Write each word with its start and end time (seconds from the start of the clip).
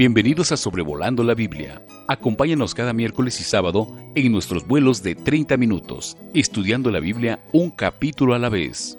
Bienvenidos 0.00 0.50
a 0.50 0.56
Sobrevolando 0.56 1.22
la 1.24 1.34
Biblia. 1.34 1.82
Acompáñanos 2.08 2.74
cada 2.74 2.94
miércoles 2.94 3.38
y 3.38 3.44
sábado 3.44 3.86
en 4.14 4.32
nuestros 4.32 4.66
vuelos 4.66 5.02
de 5.02 5.14
30 5.14 5.58
minutos, 5.58 6.16
estudiando 6.32 6.90
la 6.90 7.00
Biblia 7.00 7.40
un 7.52 7.70
capítulo 7.70 8.32
a 8.32 8.38
la 8.38 8.48
vez. 8.48 8.96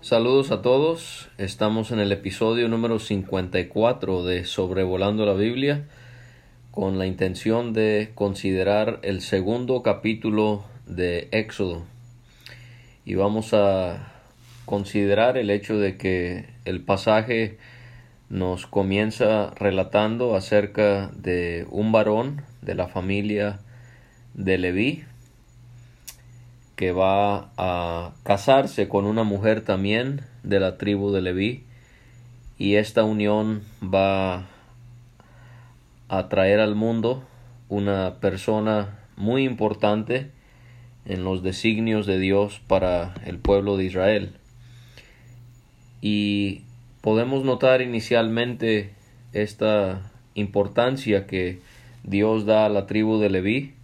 Saludos 0.00 0.50
a 0.50 0.60
todos, 0.60 1.28
estamos 1.38 1.92
en 1.92 2.00
el 2.00 2.10
episodio 2.10 2.66
número 2.66 2.98
54 2.98 4.24
de 4.24 4.44
Sobrevolando 4.44 5.24
la 5.24 5.34
Biblia 5.34 5.86
con 6.72 6.98
la 6.98 7.06
intención 7.06 7.72
de 7.72 8.10
considerar 8.16 8.98
el 9.04 9.20
segundo 9.20 9.84
capítulo 9.84 10.64
de 10.84 11.28
Éxodo 11.30 11.84
y 13.04 13.14
vamos 13.14 13.54
a 13.54 14.11
considerar 14.64 15.36
el 15.36 15.50
hecho 15.50 15.78
de 15.78 15.96
que 15.96 16.46
el 16.64 16.82
pasaje 16.82 17.58
nos 18.28 18.66
comienza 18.66 19.50
relatando 19.56 20.34
acerca 20.34 21.10
de 21.14 21.66
un 21.70 21.92
varón 21.92 22.42
de 22.62 22.74
la 22.74 22.88
familia 22.88 23.60
de 24.34 24.56
Leví 24.56 25.04
que 26.76 26.92
va 26.92 27.50
a 27.58 28.12
casarse 28.22 28.88
con 28.88 29.04
una 29.04 29.22
mujer 29.22 29.60
también 29.60 30.22
de 30.42 30.60
la 30.60 30.78
tribu 30.78 31.12
de 31.12 31.20
Leví 31.20 31.64
y 32.56 32.76
esta 32.76 33.04
unión 33.04 33.62
va 33.82 34.46
a 36.08 36.28
traer 36.28 36.60
al 36.60 36.74
mundo 36.74 37.24
una 37.68 38.14
persona 38.20 38.98
muy 39.16 39.44
importante 39.44 40.30
en 41.04 41.24
los 41.24 41.42
designios 41.42 42.06
de 42.06 42.18
Dios 42.18 42.60
para 42.66 43.14
el 43.26 43.38
pueblo 43.38 43.76
de 43.76 43.84
Israel 43.84 44.38
y 46.02 46.62
podemos 47.00 47.44
notar 47.44 47.80
inicialmente 47.80 48.90
esta 49.32 50.10
importancia 50.34 51.26
que 51.26 51.60
Dios 52.02 52.44
da 52.44 52.66
a 52.66 52.68
la 52.68 52.86
tribu 52.86 53.18
de 53.18 53.30
Leví, 53.30 53.74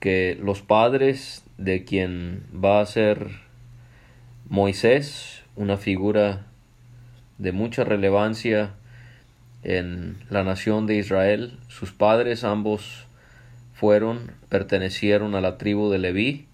que 0.00 0.38
los 0.40 0.62
padres 0.62 1.44
de 1.58 1.84
quien 1.84 2.44
va 2.54 2.80
a 2.80 2.86
ser 2.86 3.30
Moisés, 4.48 5.42
una 5.56 5.76
figura 5.76 6.46
de 7.38 7.50
mucha 7.52 7.82
relevancia 7.82 8.74
en 9.64 10.18
la 10.30 10.44
nación 10.44 10.86
de 10.86 10.96
Israel, 10.96 11.58
sus 11.66 11.90
padres 11.90 12.44
ambos 12.44 13.06
fueron, 13.74 14.32
pertenecieron 14.48 15.34
a 15.34 15.40
la 15.40 15.58
tribu 15.58 15.90
de 15.90 15.98
Leví, 15.98 16.46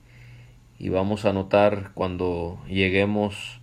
y 0.78 0.88
vamos 0.88 1.26
a 1.26 1.34
notar 1.34 1.90
cuando 1.94 2.58
lleguemos 2.66 3.60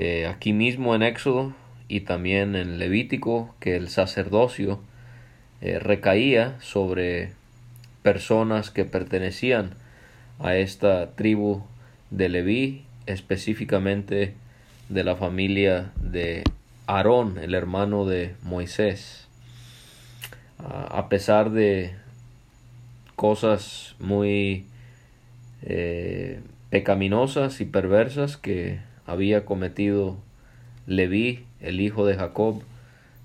eh, 0.00 0.28
aquí 0.28 0.52
mismo 0.52 0.94
en 0.94 1.02
Éxodo 1.02 1.54
y 1.88 2.02
también 2.02 2.54
en 2.54 2.78
Levítico 2.78 3.52
que 3.58 3.74
el 3.74 3.88
sacerdocio 3.88 4.80
eh, 5.60 5.80
recaía 5.80 6.56
sobre 6.60 7.32
personas 8.04 8.70
que 8.70 8.84
pertenecían 8.84 9.74
a 10.38 10.54
esta 10.54 11.16
tribu 11.16 11.64
de 12.10 12.28
Leví, 12.28 12.84
específicamente 13.06 14.34
de 14.88 15.02
la 15.02 15.16
familia 15.16 15.90
de 16.00 16.44
Aarón, 16.86 17.36
el 17.38 17.54
hermano 17.54 18.06
de 18.06 18.36
Moisés. 18.44 19.26
a 20.58 21.08
pesar 21.08 21.50
de 21.50 21.94
cosas 23.16 23.96
muy 23.98 24.64
eh, 25.62 26.40
pecaminosas 26.70 27.60
y 27.60 27.64
perversas 27.64 28.36
que 28.36 28.78
había 29.08 29.44
cometido 29.44 30.18
Leví, 30.86 31.44
el 31.60 31.80
hijo 31.80 32.06
de 32.06 32.14
Jacob, 32.14 32.62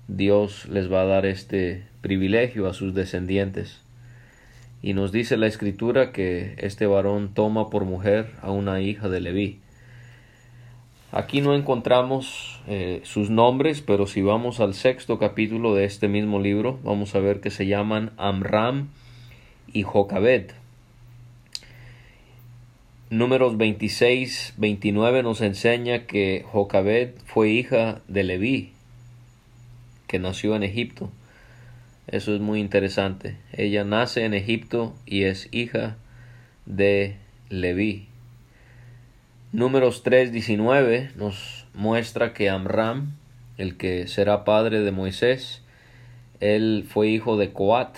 Dios 0.08 0.66
les 0.68 0.92
va 0.92 1.02
a 1.02 1.06
dar 1.06 1.26
este 1.26 1.84
privilegio 2.00 2.66
a 2.66 2.74
sus 2.74 2.94
descendientes. 2.94 3.80
Y 4.82 4.94
nos 4.94 5.12
dice 5.12 5.36
la 5.36 5.46
escritura 5.46 6.10
que 6.10 6.56
este 6.58 6.86
varón 6.86 7.32
toma 7.32 7.70
por 7.70 7.84
mujer 7.84 8.32
a 8.42 8.50
una 8.50 8.80
hija 8.80 9.08
de 9.08 9.20
Leví. 9.20 9.60
Aquí 11.12 11.40
no 11.40 11.54
encontramos 11.54 12.60
eh, 12.66 13.00
sus 13.04 13.30
nombres, 13.30 13.82
pero 13.82 14.06
si 14.06 14.20
vamos 14.20 14.60
al 14.60 14.74
sexto 14.74 15.18
capítulo 15.18 15.74
de 15.74 15.84
este 15.84 16.08
mismo 16.08 16.40
libro, 16.40 16.80
vamos 16.82 17.14
a 17.14 17.20
ver 17.20 17.40
que 17.40 17.50
se 17.50 17.66
llaman 17.66 18.12
Amram 18.16 18.88
y 19.72 19.82
Jocabed. 19.82 20.50
Números 23.10 23.58
26, 23.58 24.54
29 24.56 25.22
nos 25.22 25.42
enseña 25.42 26.06
que 26.06 26.42
Jocabed 26.50 27.10
fue 27.26 27.50
hija 27.50 28.00
de 28.08 28.22
Leví, 28.24 28.72
que 30.06 30.18
nació 30.18 30.56
en 30.56 30.62
Egipto. 30.62 31.10
Eso 32.06 32.34
es 32.34 32.40
muy 32.40 32.60
interesante. 32.60 33.36
Ella 33.52 33.84
nace 33.84 34.24
en 34.24 34.32
Egipto 34.32 34.94
y 35.04 35.24
es 35.24 35.48
hija 35.52 35.96
de 36.64 37.16
Leví. 37.50 38.08
Números 39.52 40.02
3, 40.02 40.32
19 40.32 41.10
nos 41.16 41.66
muestra 41.74 42.32
que 42.32 42.48
Amram, 42.48 43.12
el 43.58 43.76
que 43.76 44.08
será 44.08 44.44
padre 44.44 44.80
de 44.80 44.92
Moisés, 44.92 45.60
él 46.40 46.86
fue 46.88 47.08
hijo 47.08 47.36
de 47.36 47.52
Coat 47.52 47.96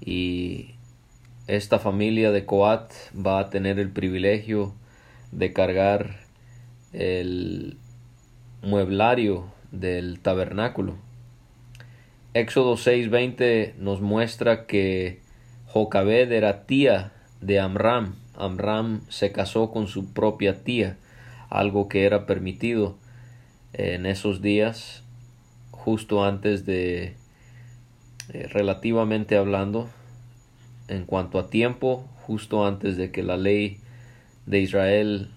y 0.00 0.75
esta 1.46 1.78
familia 1.78 2.32
de 2.32 2.44
Coat 2.44 2.92
va 3.14 3.38
a 3.38 3.50
tener 3.50 3.78
el 3.78 3.90
privilegio 3.90 4.74
de 5.30 5.52
cargar 5.52 6.16
el 6.92 7.78
mueblario 8.62 9.52
del 9.70 10.18
tabernáculo. 10.20 10.96
Éxodo 12.34 12.76
6:20 12.76 13.74
nos 13.78 14.00
muestra 14.00 14.66
que 14.66 15.20
Jocabed 15.66 16.32
era 16.32 16.66
tía 16.66 17.12
de 17.40 17.60
Amram. 17.60 18.16
Amram 18.34 19.02
se 19.08 19.30
casó 19.30 19.70
con 19.70 19.86
su 19.86 20.12
propia 20.12 20.64
tía, 20.64 20.96
algo 21.48 21.88
que 21.88 22.04
era 22.04 22.26
permitido 22.26 22.96
en 23.72 24.04
esos 24.04 24.42
días, 24.42 25.04
justo 25.70 26.24
antes 26.24 26.66
de, 26.66 27.14
eh, 28.32 28.48
relativamente 28.48 29.36
hablando, 29.36 29.88
en 30.88 31.04
cuanto 31.04 31.38
a 31.38 31.48
tiempo, 31.48 32.08
justo 32.22 32.66
antes 32.66 32.96
de 32.96 33.10
que 33.10 33.22
la 33.22 33.36
ley 33.36 33.78
de 34.46 34.60
Israel 34.60 35.30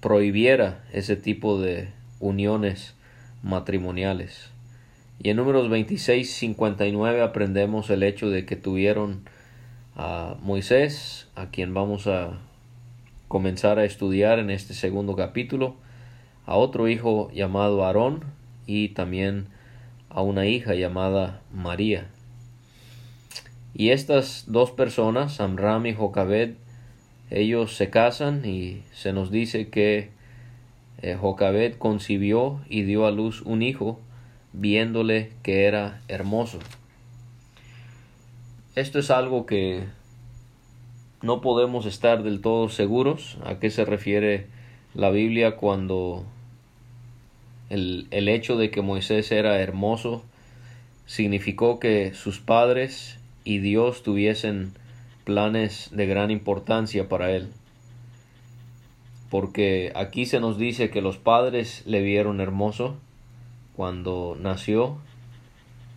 prohibiera 0.00 0.84
ese 0.92 1.16
tipo 1.16 1.60
de 1.60 1.88
uniones 2.20 2.94
matrimoniales. 3.42 4.50
Y 5.22 5.30
en 5.30 5.36
números 5.36 5.68
26 5.68 6.30
59 6.30 7.22
aprendemos 7.22 7.88
el 7.90 8.02
hecho 8.02 8.30
de 8.30 8.44
que 8.44 8.56
tuvieron 8.56 9.22
a 9.96 10.36
Moisés, 10.42 11.28
a 11.36 11.50
quien 11.50 11.72
vamos 11.72 12.06
a 12.06 12.38
comenzar 13.28 13.78
a 13.78 13.84
estudiar 13.84 14.38
en 14.38 14.50
este 14.50 14.74
segundo 14.74 15.16
capítulo, 15.16 15.76
a 16.46 16.56
otro 16.56 16.88
hijo 16.88 17.30
llamado 17.32 17.84
Aarón 17.84 18.24
y 18.66 18.88
también 18.90 19.46
a 20.10 20.22
una 20.22 20.46
hija 20.46 20.74
llamada 20.74 21.40
María. 21.52 22.08
Y 23.74 23.90
estas 23.90 24.44
dos 24.46 24.70
personas, 24.70 25.40
Amram 25.40 25.86
y 25.86 25.94
Jocabed, 25.94 26.54
ellos 27.30 27.74
se 27.76 27.90
casan 27.90 28.44
y 28.44 28.82
se 28.92 29.12
nos 29.12 29.32
dice 29.32 29.68
que 29.68 30.10
eh, 31.02 31.16
Jocabed 31.20 31.74
concibió 31.76 32.60
y 32.68 32.82
dio 32.82 33.04
a 33.04 33.10
luz 33.10 33.42
un 33.42 33.62
hijo, 33.62 33.98
viéndole 34.52 35.32
que 35.42 35.64
era 35.64 36.00
hermoso. 36.06 36.60
Esto 38.76 39.00
es 39.00 39.10
algo 39.10 39.44
que 39.44 39.84
no 41.22 41.40
podemos 41.40 41.84
estar 41.86 42.22
del 42.22 42.40
todo 42.40 42.68
seguros 42.68 43.38
a 43.44 43.58
qué 43.58 43.70
se 43.70 43.84
refiere 43.84 44.46
la 44.94 45.10
Biblia 45.10 45.56
cuando 45.56 46.24
el, 47.70 48.06
el 48.12 48.28
hecho 48.28 48.56
de 48.56 48.70
que 48.70 48.82
Moisés 48.82 49.32
era 49.32 49.58
hermoso 49.60 50.24
significó 51.06 51.80
que 51.80 52.14
sus 52.14 52.38
padres 52.38 53.18
y 53.44 53.58
Dios 53.58 54.02
tuviesen 54.02 54.72
planes 55.24 55.90
de 55.92 56.06
gran 56.06 56.30
importancia 56.30 57.08
para 57.08 57.30
él. 57.30 57.48
Porque 59.30 59.92
aquí 59.94 60.26
se 60.26 60.40
nos 60.40 60.58
dice 60.58 60.90
que 60.90 61.02
los 61.02 61.18
padres 61.18 61.82
le 61.86 62.02
vieron 62.02 62.40
hermoso 62.40 62.96
cuando 63.76 64.36
nació 64.40 64.98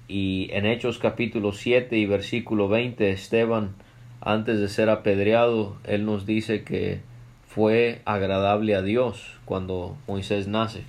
y 0.07 0.49
en 0.51 0.65
Hechos 0.65 0.99
capítulo 0.99 1.51
7 1.51 1.97
y 1.97 2.05
versículo 2.05 2.69
20 2.69 3.11
Esteban 3.11 3.75
antes 4.21 4.59
de 4.59 4.69
ser 4.69 4.89
apedreado 4.89 5.77
él 5.83 6.05
nos 6.05 6.25
dice 6.25 6.63
que 6.63 7.01
fue 7.47 8.01
agradable 8.05 8.75
a 8.75 8.81
Dios 8.81 9.33
cuando 9.45 9.97
Moisés 10.07 10.47
nace. 10.47 10.83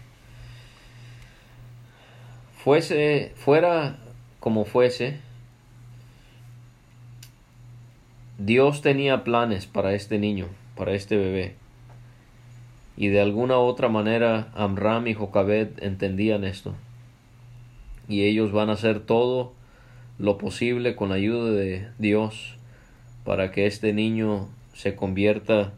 Fuese 2.56 3.32
fuera 3.36 3.96
como 4.40 4.64
fuese, 4.64 5.18
Dios 8.38 8.82
tenía 8.82 9.24
planes 9.24 9.66
para 9.66 9.94
este 9.94 10.16
niño, 10.20 10.46
para 10.76 10.92
este 10.92 11.16
bebé. 11.16 11.56
Y 12.96 13.08
de 13.08 13.20
alguna 13.20 13.58
otra 13.58 13.88
manera 13.88 14.52
Amram 14.54 15.08
y 15.08 15.14
Jocabed 15.14 15.70
entendían 15.82 16.44
esto. 16.44 16.76
Y 18.08 18.26
ellos 18.26 18.52
van 18.52 18.70
a 18.70 18.74
hacer 18.74 19.00
todo 19.00 19.52
lo 20.20 20.38
posible 20.38 20.94
con 20.94 21.08
la 21.08 21.16
ayuda 21.16 21.50
de 21.50 21.88
Dios 21.98 22.54
para 23.24 23.50
que 23.50 23.66
este 23.66 23.92
niño 23.92 24.48
se 24.72 24.94
convierta 24.94 25.72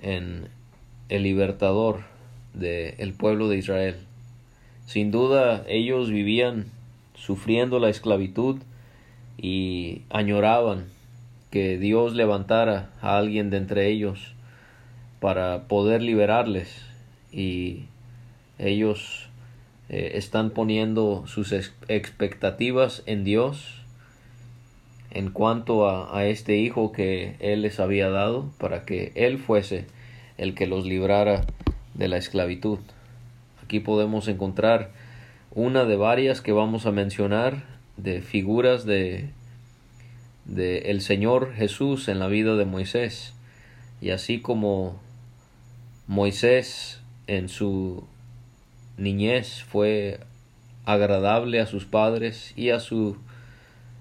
en 0.00 0.48
el 1.08 1.22
libertador 1.22 2.00
del 2.52 3.12
pueblo 3.12 3.48
de 3.48 3.58
Israel. 3.58 3.96
Sin 4.86 5.12
duda 5.12 5.64
ellos 5.68 6.10
vivían 6.10 6.66
sufriendo 7.14 7.78
la 7.78 7.90
esclavitud 7.90 8.56
y 9.38 10.02
añoraban 10.10 10.95
que 11.50 11.78
Dios 11.78 12.14
levantara 12.14 12.90
a 13.00 13.16
alguien 13.16 13.50
de 13.50 13.58
entre 13.58 13.88
ellos 13.88 14.34
para 15.20 15.68
poder 15.68 16.02
liberarles 16.02 16.82
y 17.32 17.84
ellos 18.58 19.28
eh, 19.88 20.12
están 20.14 20.50
poniendo 20.50 21.24
sus 21.26 21.52
expectativas 21.52 23.02
en 23.06 23.24
Dios 23.24 23.82
en 25.10 25.30
cuanto 25.30 25.88
a, 25.88 26.16
a 26.16 26.26
este 26.26 26.56
hijo 26.56 26.92
que 26.92 27.36
Él 27.38 27.62
les 27.62 27.80
había 27.80 28.10
dado 28.10 28.50
para 28.58 28.82
que 28.82 29.12
Él 29.14 29.38
fuese 29.38 29.86
el 30.36 30.54
que 30.54 30.66
los 30.66 30.84
librara 30.84 31.46
de 31.94 32.08
la 32.08 32.16
esclavitud. 32.18 32.78
Aquí 33.62 33.80
podemos 33.80 34.28
encontrar 34.28 34.90
una 35.52 35.84
de 35.84 35.96
varias 35.96 36.40
que 36.40 36.52
vamos 36.52 36.84
a 36.86 36.92
mencionar 36.92 37.64
de 37.96 38.20
figuras 38.20 38.84
de, 38.84 39.30
de 40.46 40.90
el 40.90 41.00
Señor 41.00 41.54
Jesús 41.54 42.08
en 42.08 42.18
la 42.18 42.28
vida 42.28 42.56
de 42.56 42.64
Moisés. 42.64 43.34
Y 44.00 44.10
así 44.10 44.40
como 44.40 45.00
Moisés 46.06 47.00
en 47.26 47.48
su 47.48 48.04
niñez 48.96 49.62
fue 49.64 50.20
agradable 50.84 51.60
a 51.60 51.66
sus 51.66 51.84
padres 51.84 52.52
y 52.56 52.70
a 52.70 52.80
su 52.80 53.16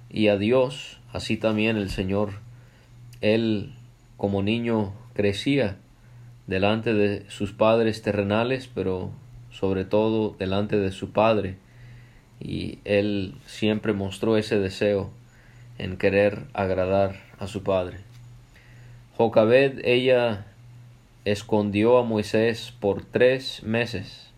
y 0.09 0.27
a 0.27 0.38
Dios, 0.38 1.00
así 1.12 1.36
también 1.36 1.77
el 1.77 1.89
Señor 1.89 2.33
él 3.21 3.74
como 4.18 4.44
niño 4.44 4.94
crecía 5.13 5.77
delante 6.48 6.94
de 6.94 7.25
sus 7.30 7.51
padres 7.51 8.01
terrenales, 8.01 8.69
pero 8.74 9.12
sobre 9.51 9.83
todo 9.83 10.36
delante 10.38 10.77
de 10.77 10.91
su 10.91 11.12
padre, 11.12 11.57
y 12.39 12.80
él 12.86 13.36
siempre 13.48 13.94
mostró 13.94 14.38
ese 14.38 14.59
deseo 14.59 15.12
en 15.77 15.98
querer 15.98 16.44
agradar 16.54 17.16
a 17.39 17.48
su 17.48 17.63
padre. 17.63 17.98
Jocabed, 19.18 19.80
ella 19.83 20.45
escondió 21.25 21.98
a 21.98 22.04
Moisés 22.04 22.74
por 22.80 23.04
tres 23.04 23.63
meses. 23.63 24.30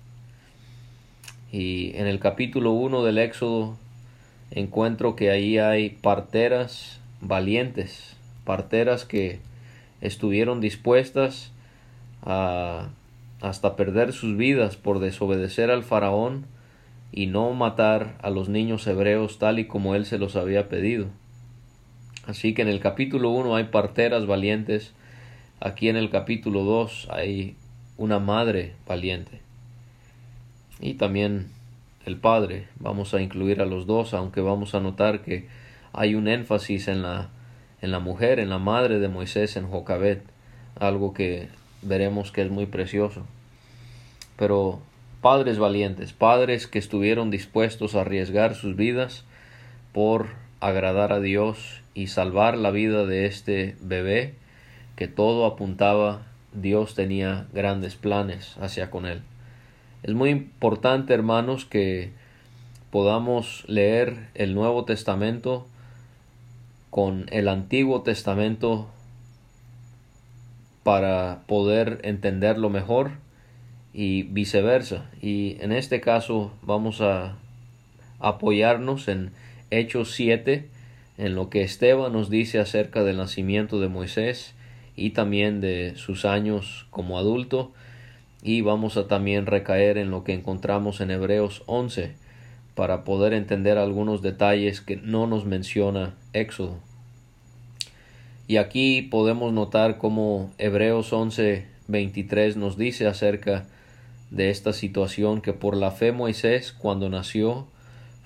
Y 1.51 1.95
en 1.95 2.07
el 2.07 2.19
capítulo 2.19 2.71
1 2.71 3.03
del 3.03 3.17
Éxodo 3.17 3.77
encuentro 4.51 5.15
que 5.15 5.29
ahí 5.29 5.57
hay 5.57 5.89
parteras 5.89 6.99
valientes, 7.21 8.15
parteras 8.45 9.05
que 9.05 9.39
estuvieron 10.01 10.61
dispuestas 10.61 11.51
a 12.21 12.89
hasta 13.41 13.75
perder 13.75 14.13
sus 14.13 14.35
vidas 14.35 14.77
por 14.77 14.99
desobedecer 14.99 15.69
al 15.69 15.83
faraón 15.83 16.45
y 17.11 17.27
no 17.27 17.53
matar 17.53 18.17
a 18.21 18.29
los 18.29 18.49
niños 18.49 18.85
hebreos 18.87 19.37
tal 19.37 19.59
y 19.59 19.65
como 19.65 19.95
él 19.95 20.05
se 20.05 20.17
los 20.17 20.35
había 20.35 20.69
pedido. 20.69 21.07
Así 22.27 22.53
que 22.53 22.61
en 22.61 22.67
el 22.67 22.79
capítulo 22.79 23.31
1 23.31 23.55
hay 23.55 23.63
parteras 23.65 24.27
valientes, 24.27 24.93
aquí 25.59 25.89
en 25.89 25.95
el 25.95 26.09
capítulo 26.09 26.63
2 26.63 27.07
hay 27.09 27.55
una 27.97 28.19
madre 28.19 28.73
valiente. 28.85 29.39
Y 30.79 30.93
también 30.93 31.47
el 32.05 32.17
padre, 32.17 32.67
vamos 32.79 33.13
a 33.13 33.21
incluir 33.21 33.61
a 33.61 33.65
los 33.65 33.87
dos, 33.87 34.13
aunque 34.13 34.41
vamos 34.41 34.75
a 34.75 34.79
notar 34.79 35.21
que 35.21 35.47
hay 35.93 36.13
un 36.13 36.27
énfasis 36.27 36.87
en 36.87 37.01
la 37.01 37.29
en 37.81 37.91
la 37.91 37.99
mujer, 37.99 38.39
en 38.39 38.49
la 38.49 38.57
madre 38.57 38.99
de 38.99 39.07
Moisés 39.07 39.55
en 39.55 39.67
Jocabet, 39.67 40.23
algo 40.79 41.13
que 41.13 41.49
veremos 41.81 42.31
que 42.31 42.41
es 42.41 42.49
muy 42.49 42.65
precioso. 42.65 43.25
Pero 44.35 44.79
padres 45.21 45.59
valientes, 45.59 46.13
padres 46.13 46.67
que 46.67 46.79
estuvieron 46.79 47.29
dispuestos 47.31 47.95
a 47.95 48.01
arriesgar 48.01 48.55
sus 48.55 48.75
vidas 48.75 49.25
por 49.93 50.27
agradar 50.59 51.13
a 51.13 51.19
Dios 51.19 51.81
y 51.97 52.05
salvar 52.05 52.59
la 52.59 52.69
vida 52.69 53.07
de 53.07 53.25
este 53.25 53.75
bebé, 53.81 54.35
que 54.95 55.07
todo 55.07 55.47
apuntaba, 55.47 56.27
Dios 56.53 56.93
tenía 56.93 57.47
grandes 57.53 57.95
planes 57.95 58.55
hacia 58.61 58.91
con 58.91 59.07
él. 59.07 59.23
Es 60.03 60.13
muy 60.13 60.29
importante, 60.29 61.15
hermanos, 61.15 61.65
que 61.65 62.11
podamos 62.91 63.63
leer 63.67 64.29
el 64.35 64.53
Nuevo 64.53 64.85
Testamento 64.85 65.65
con 66.91 67.25
el 67.31 67.47
Antiguo 67.47 68.03
Testamento 68.03 68.87
para 70.83 71.41
poder 71.47 71.99
entenderlo 72.03 72.69
mejor 72.69 73.13
y 73.91 74.21
viceversa. 74.21 75.09
Y 75.19 75.57
en 75.61 75.71
este 75.71 75.99
caso 75.99 76.53
vamos 76.61 77.01
a 77.01 77.39
apoyarnos 78.19 79.07
en 79.07 79.31
Hechos 79.71 80.11
7, 80.11 80.76
en 81.17 81.35
lo 81.35 81.49
que 81.49 81.61
Esteban 81.61 82.13
nos 82.13 82.29
dice 82.29 82.59
acerca 82.59 83.03
del 83.03 83.17
nacimiento 83.17 83.79
de 83.79 83.87
Moisés 83.87 84.53
y 84.95 85.11
también 85.11 85.61
de 85.61 85.93
sus 85.95 86.25
años 86.25 86.87
como 86.89 87.17
adulto. 87.17 87.71
Y 88.43 88.61
vamos 88.61 88.97
a 88.97 89.07
también 89.07 89.45
recaer 89.45 89.97
en 89.97 90.11
lo 90.11 90.23
que 90.23 90.33
encontramos 90.33 91.01
en 91.01 91.11
Hebreos 91.11 91.63
11 91.65 92.13
para 92.75 93.03
poder 93.03 93.33
entender 93.33 93.77
algunos 93.77 94.21
detalles 94.21 94.81
que 94.81 94.97
no 94.97 95.25
nos 95.25 95.45
menciona 95.45 96.13
Éxodo. 96.33 96.77
Y 98.47 98.57
aquí 98.57 99.01
podemos 99.01 99.51
notar 99.51 99.97
cómo 99.97 100.51
Hebreos 100.57 101.11
11, 101.11 101.65
23 101.87 102.55
nos 102.55 102.77
dice 102.77 103.07
acerca 103.07 103.65
de 104.29 104.49
esta 104.49 104.73
situación 104.73 105.41
que 105.41 105.53
por 105.53 105.75
la 105.75 105.91
fe 105.91 106.11
Moisés, 106.11 106.71
cuando 106.71 107.09
nació, 107.09 107.67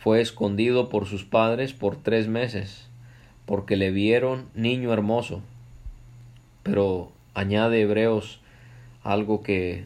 fue 0.01 0.19
escondido 0.19 0.89
por 0.89 1.05
sus 1.05 1.23
padres 1.23 1.71
por 1.71 1.95
tres 1.95 2.27
meses, 2.27 2.89
porque 3.45 3.77
le 3.77 3.91
vieron 3.91 4.47
niño 4.53 4.91
hermoso. 4.91 5.41
Pero 6.63 7.11
añade 7.33 7.81
Hebreos 7.81 8.41
algo 9.03 9.41
que 9.41 9.85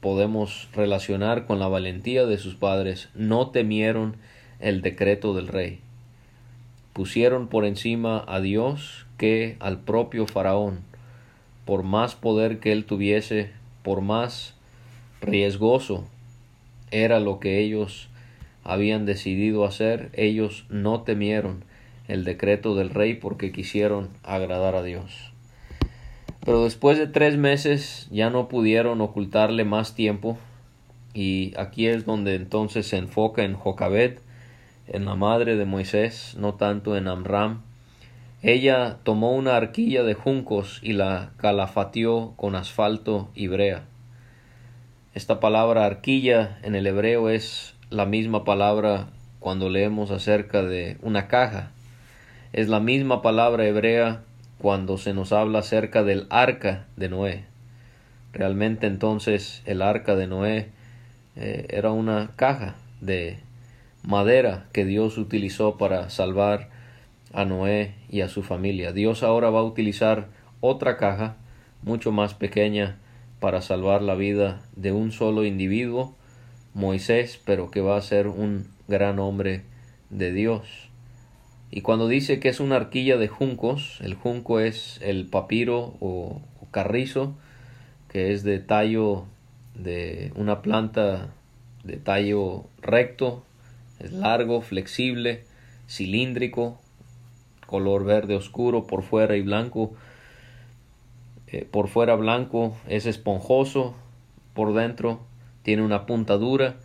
podemos 0.00 0.68
relacionar 0.74 1.46
con 1.46 1.58
la 1.58 1.68
valentía 1.68 2.26
de 2.26 2.38
sus 2.38 2.56
padres, 2.56 3.08
no 3.14 3.50
temieron 3.50 4.16
el 4.58 4.82
decreto 4.82 5.34
del 5.34 5.48
rey 5.48 5.80
pusieron 6.92 7.48
por 7.48 7.64
encima 7.64 8.22
a 8.28 8.40
Dios 8.42 9.06
que 9.16 9.56
al 9.60 9.80
propio 9.80 10.26
faraón, 10.26 10.80
por 11.64 11.82
más 11.82 12.14
poder 12.14 12.60
que 12.60 12.72
él 12.72 12.84
tuviese, 12.84 13.52
por 13.82 14.02
más 14.02 14.54
riesgoso 15.22 16.04
era 16.90 17.18
lo 17.18 17.40
que 17.40 17.58
ellos 17.60 18.09
habían 18.64 19.06
decidido 19.06 19.64
hacer, 19.64 20.10
ellos 20.14 20.66
no 20.68 21.02
temieron 21.02 21.64
el 22.08 22.24
decreto 22.24 22.74
del 22.74 22.90
rey 22.90 23.14
porque 23.14 23.52
quisieron 23.52 24.08
agradar 24.22 24.74
a 24.74 24.82
Dios. 24.82 25.32
Pero 26.44 26.64
después 26.64 26.98
de 26.98 27.06
tres 27.06 27.36
meses 27.36 28.08
ya 28.10 28.30
no 28.30 28.48
pudieron 28.48 29.00
ocultarle 29.00 29.64
más 29.64 29.94
tiempo 29.94 30.38
y 31.12 31.52
aquí 31.56 31.86
es 31.86 32.04
donde 32.04 32.34
entonces 32.34 32.86
se 32.86 32.96
enfoca 32.96 33.44
en 33.44 33.54
Jocabed, 33.54 34.18
en 34.86 35.04
la 35.04 35.14
madre 35.14 35.56
de 35.56 35.64
Moisés, 35.64 36.36
no 36.38 36.54
tanto 36.54 36.96
en 36.96 37.08
Amram. 37.08 37.62
Ella 38.42 38.98
tomó 39.02 39.32
una 39.32 39.56
arquilla 39.56 40.02
de 40.02 40.14
juncos 40.14 40.80
y 40.82 40.94
la 40.94 41.32
calafateó 41.36 42.32
con 42.36 42.54
asfalto 42.54 43.30
y 43.34 43.48
brea. 43.48 43.84
Esta 45.14 45.40
palabra 45.40 45.84
arquilla 45.84 46.58
en 46.62 46.74
el 46.74 46.86
hebreo 46.86 47.28
es 47.28 47.74
la 47.90 48.06
misma 48.06 48.44
palabra 48.44 49.08
cuando 49.40 49.68
leemos 49.68 50.10
acerca 50.12 50.62
de 50.62 50.96
una 51.02 51.26
caja. 51.26 51.72
Es 52.52 52.68
la 52.68 52.80
misma 52.80 53.20
palabra 53.20 53.66
hebrea 53.66 54.22
cuando 54.58 54.96
se 54.96 55.12
nos 55.12 55.32
habla 55.32 55.60
acerca 55.60 56.04
del 56.04 56.26
arca 56.30 56.86
de 56.96 57.08
Noé. 57.08 57.44
Realmente 58.32 58.86
entonces 58.86 59.62
el 59.66 59.82
arca 59.82 60.14
de 60.14 60.26
Noé 60.28 60.68
eh, 61.36 61.66
era 61.70 61.90
una 61.90 62.30
caja 62.36 62.76
de 63.00 63.38
madera 64.02 64.66
que 64.72 64.84
Dios 64.84 65.18
utilizó 65.18 65.76
para 65.76 66.10
salvar 66.10 66.68
a 67.32 67.44
Noé 67.44 67.94
y 68.08 68.20
a 68.20 68.28
su 68.28 68.42
familia. 68.42 68.92
Dios 68.92 69.22
ahora 69.22 69.50
va 69.50 69.60
a 69.60 69.64
utilizar 69.64 70.28
otra 70.60 70.96
caja 70.96 71.36
mucho 71.82 72.12
más 72.12 72.34
pequeña 72.34 72.98
para 73.40 73.62
salvar 73.62 74.02
la 74.02 74.14
vida 74.14 74.60
de 74.76 74.92
un 74.92 75.12
solo 75.12 75.44
individuo, 75.44 76.14
Moisés, 76.74 77.40
pero 77.44 77.70
que 77.70 77.80
va 77.80 77.96
a 77.96 78.02
ser 78.02 78.28
un 78.28 78.68
gran 78.88 79.18
hombre 79.18 79.62
de 80.10 80.32
Dios. 80.32 80.88
Y 81.70 81.82
cuando 81.82 82.08
dice 82.08 82.40
que 82.40 82.48
es 82.48 82.60
una 82.60 82.76
arquilla 82.76 83.16
de 83.16 83.28
juncos, 83.28 83.98
el 84.02 84.14
junco 84.14 84.60
es 84.60 84.98
el 85.02 85.26
papiro 85.26 85.94
o, 86.00 86.42
carrizo, 86.72 87.34
que 88.08 88.32
es 88.32 88.44
de 88.44 88.60
tallo 88.60 89.24
de 89.74 90.32
una 90.36 90.62
planta 90.62 91.32
de 91.84 91.96
tallo 91.96 92.64
recto, 92.80 93.44
es 93.98 94.12
largo, 94.12 94.62
flexible, 94.62 95.44
cilíndrico, 95.88 96.80
color 97.66 98.04
verde 98.04 98.36
oscuro 98.36 98.86
por 98.86 99.02
fuera 99.02 99.36
y 99.36 99.42
blanco. 99.42 99.94
Eh, 101.48 101.66
por 101.68 101.88
fuera 101.88 102.14
blanco 102.14 102.76
es 102.88 103.06
esponjoso, 103.06 103.96
por 104.54 104.74
dentro 104.74 105.20
tiene 105.62 105.82
una 105.82 106.06
punta 106.06 106.36
dura 106.36 106.76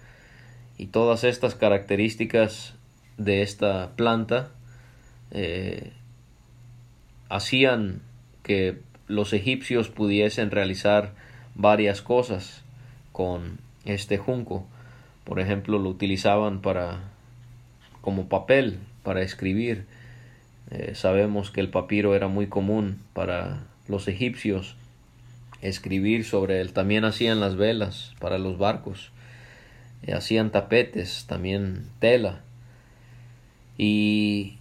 y 0.78 0.88
todas 0.88 1.24
estas 1.24 1.56
características 1.56 2.76
de 3.18 3.42
esta 3.42 3.92
planta 3.96 4.52
eh, 5.32 5.92
hacían 7.30 8.02
que 8.44 8.80
los 9.08 9.34
egipcios 9.34 9.90
pudiesen 9.90 10.52
realizar 10.52 11.14
varias 11.56 12.02
cosas 12.02 12.64
con 13.12 13.60
este 13.86 14.18
junco. 14.18 14.68
Por 15.24 15.40
ejemplo, 15.40 15.80
lo 15.80 15.90
utilizaban 15.90 16.62
para 16.62 17.12
como 18.02 18.28
papel 18.28 18.80
para 19.04 19.22
escribir. 19.22 19.86
Eh, 20.72 20.94
sabemos 20.96 21.52
que 21.52 21.62
el 21.62 21.70
papiro 21.70 22.16
era 22.16 22.28
muy 22.28 22.48
común 22.48 23.00
para 23.14 23.64
los 23.88 24.08
egipcios 24.08 24.76
escribir 25.68 26.26
sobre 26.26 26.62
él. 26.62 26.74
También 26.74 27.06
hacían 27.06 27.40
las 27.40 27.56
velas 27.56 28.14
para 28.20 28.38
los 28.38 28.58
barcos. 28.58 29.12
Eh, 30.04 30.14
hacían 30.14 30.52
tapetes, 30.52 31.26
también 31.28 31.88
tela. 32.00 32.42
Y 33.78 34.58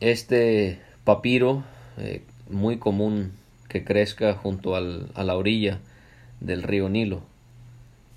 este 0.00 0.80
papiro, 1.04 1.64
eh, 1.98 2.22
muy 2.48 2.78
común 2.78 3.32
que 3.68 3.84
crezca 3.84 4.34
junto 4.34 4.76
al, 4.76 5.10
a 5.14 5.24
la 5.24 5.36
orilla 5.36 5.78
del 6.40 6.62
río 6.62 6.88
Nilo. 6.88 7.22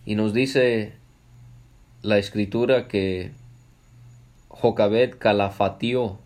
Y 0.05 0.15
nos 0.15 0.33
dice 0.33 0.93
la 2.01 2.17
escritura 2.17 2.87
que 2.87 3.31
Jocabet 4.47 5.17
calafatió 5.17 6.19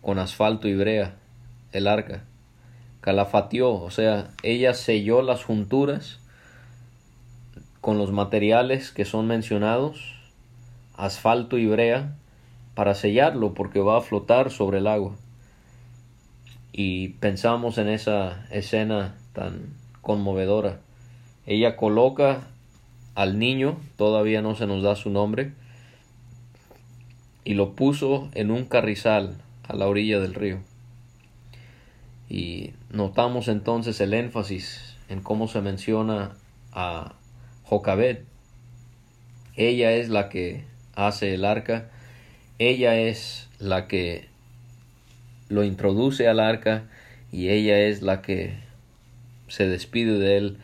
con 0.00 0.18
asfalto 0.18 0.68
y 0.68 0.74
brea 0.74 1.14
el 1.72 1.86
arca. 1.86 2.24
Calafatió, 3.02 3.72
o 3.72 3.90
sea, 3.90 4.30
ella 4.42 4.72
selló 4.72 5.20
las 5.22 5.44
junturas 5.44 6.18
con 7.82 7.98
los 7.98 8.12
materiales 8.12 8.92
que 8.92 9.04
son 9.04 9.26
mencionados, 9.26 10.14
asfalto 10.96 11.58
y 11.58 11.66
brea, 11.66 12.14
para 12.74 12.94
sellarlo 12.94 13.54
porque 13.54 13.80
va 13.80 13.98
a 13.98 14.02
flotar 14.02 14.50
sobre 14.52 14.78
el 14.78 14.86
agua. 14.86 15.16
Y 16.72 17.08
pensamos 17.08 17.76
en 17.76 17.88
esa 17.88 18.46
escena 18.50 19.16
tan 19.32 19.74
conmovedora. 20.00 20.78
Ella 21.44 21.76
coloca 21.76 22.46
al 23.16 23.38
niño, 23.38 23.78
todavía 23.96 24.42
no 24.42 24.54
se 24.54 24.66
nos 24.68 24.82
da 24.82 24.94
su 24.94 25.10
nombre, 25.10 25.52
y 27.44 27.54
lo 27.54 27.72
puso 27.72 28.30
en 28.34 28.52
un 28.52 28.64
carrizal 28.64 29.36
a 29.66 29.74
la 29.74 29.88
orilla 29.88 30.20
del 30.20 30.34
río. 30.34 30.58
Y 32.32 32.72
notamos 32.90 33.48
entonces 33.48 34.00
el 34.00 34.14
énfasis 34.14 34.96
en 35.10 35.20
cómo 35.20 35.48
se 35.48 35.60
menciona 35.60 36.32
a 36.72 37.12
Jocabet. 37.62 38.24
Ella 39.54 39.92
es 39.92 40.08
la 40.08 40.30
que 40.30 40.64
hace 40.94 41.34
el 41.34 41.44
arca, 41.44 41.90
ella 42.58 42.98
es 42.98 43.50
la 43.58 43.86
que 43.86 44.30
lo 45.50 45.62
introduce 45.62 46.26
al 46.26 46.40
arca 46.40 46.84
y 47.30 47.50
ella 47.50 47.80
es 47.80 48.00
la 48.00 48.22
que 48.22 48.54
se 49.48 49.68
despide 49.68 50.18
de 50.18 50.38
él 50.38 50.56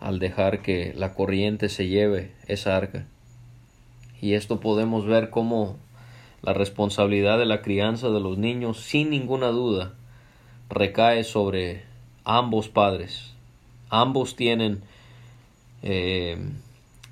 al 0.00 0.18
dejar 0.18 0.60
que 0.60 0.92
la 0.96 1.14
corriente 1.14 1.68
se 1.68 1.86
lleve 1.86 2.32
esa 2.48 2.76
arca. 2.76 3.06
Y 4.20 4.34
esto 4.34 4.58
podemos 4.58 5.06
ver 5.06 5.30
como 5.30 5.76
la 6.42 6.52
responsabilidad 6.52 7.38
de 7.38 7.46
la 7.46 7.62
crianza 7.62 8.08
de 8.08 8.18
los 8.18 8.38
niños, 8.38 8.80
sin 8.80 9.10
ninguna 9.10 9.48
duda, 9.48 9.94
recae 10.72 11.22
sobre 11.24 11.82
ambos 12.24 12.68
padres. 12.68 13.34
Ambos 13.90 14.36
tienen 14.36 14.82
eh, 15.82 16.38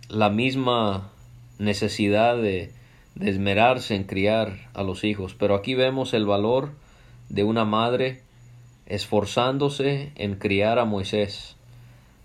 la 0.08 0.30
misma 0.30 1.10
necesidad 1.58 2.36
de, 2.36 2.72
esmerarse 3.20 3.96
en 3.96 4.04
criar 4.04 4.70
a 4.72 4.82
los 4.82 5.04
hijos, 5.04 5.34
pero 5.34 5.54
aquí 5.54 5.74
vemos 5.74 6.14
el 6.14 6.24
valor 6.24 6.70
de 7.28 7.44
una 7.44 7.66
madre 7.66 8.22
esforzándose 8.86 10.12
en 10.14 10.36
criar 10.36 10.78
a 10.78 10.86
Moisés 10.86 11.56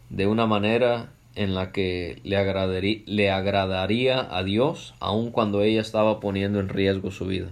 de 0.10 0.26
una 0.26 0.46
manera 0.46 1.10
en 1.34 1.54
la 1.54 1.74
que 1.74 2.22
le 2.24 2.38
agradaría, 2.38 3.02
le 3.08 3.30
agradaría 3.30 4.26
a 4.38 4.44
Dios 4.44 4.94
aun 5.02 5.32
cuando 5.32 5.64
ella 5.64 5.82
estaba 5.82 6.22
poniendo 6.22 6.62
en 6.62 6.70
riesgo 6.70 7.12
su 7.12 7.26
vida. 7.26 7.50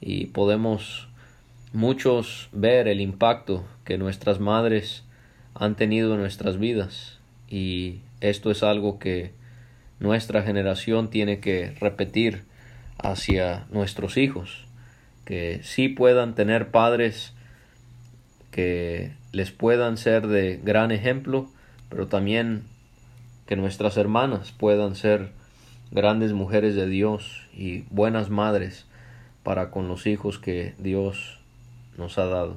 Y 0.00 0.26
podemos 0.26 1.05
muchos 1.76 2.48
ver 2.52 2.88
el 2.88 3.02
impacto 3.02 3.66
que 3.84 3.98
nuestras 3.98 4.40
madres 4.40 5.04
han 5.54 5.76
tenido 5.76 6.14
en 6.14 6.20
nuestras 6.20 6.58
vidas. 6.58 7.18
Y 7.50 8.00
esto 8.22 8.50
es 8.50 8.62
algo 8.62 8.98
que 8.98 9.32
nuestra 10.00 10.40
generación 10.40 11.10
tiene 11.10 11.38
que 11.38 11.76
repetir 11.78 12.44
hacia 12.96 13.66
nuestros 13.70 14.16
hijos, 14.16 14.64
que 15.26 15.60
sí 15.64 15.90
puedan 15.90 16.34
tener 16.34 16.70
padres 16.70 17.34
que 18.50 19.12
les 19.32 19.50
puedan 19.50 19.98
ser 19.98 20.28
de 20.28 20.56
gran 20.56 20.90
ejemplo, 20.92 21.46
pero 21.90 22.06
también 22.06 22.62
que 23.46 23.54
nuestras 23.54 23.98
hermanas 23.98 24.50
puedan 24.50 24.96
ser 24.96 25.28
grandes 25.90 26.32
mujeres 26.32 26.74
de 26.74 26.88
Dios 26.88 27.46
y 27.52 27.82
buenas 27.90 28.30
madres 28.30 28.86
para 29.42 29.70
con 29.70 29.88
los 29.88 30.06
hijos 30.06 30.38
que 30.38 30.74
Dios 30.78 31.36
nos 31.98 32.18
ha 32.18 32.26
dado. 32.26 32.56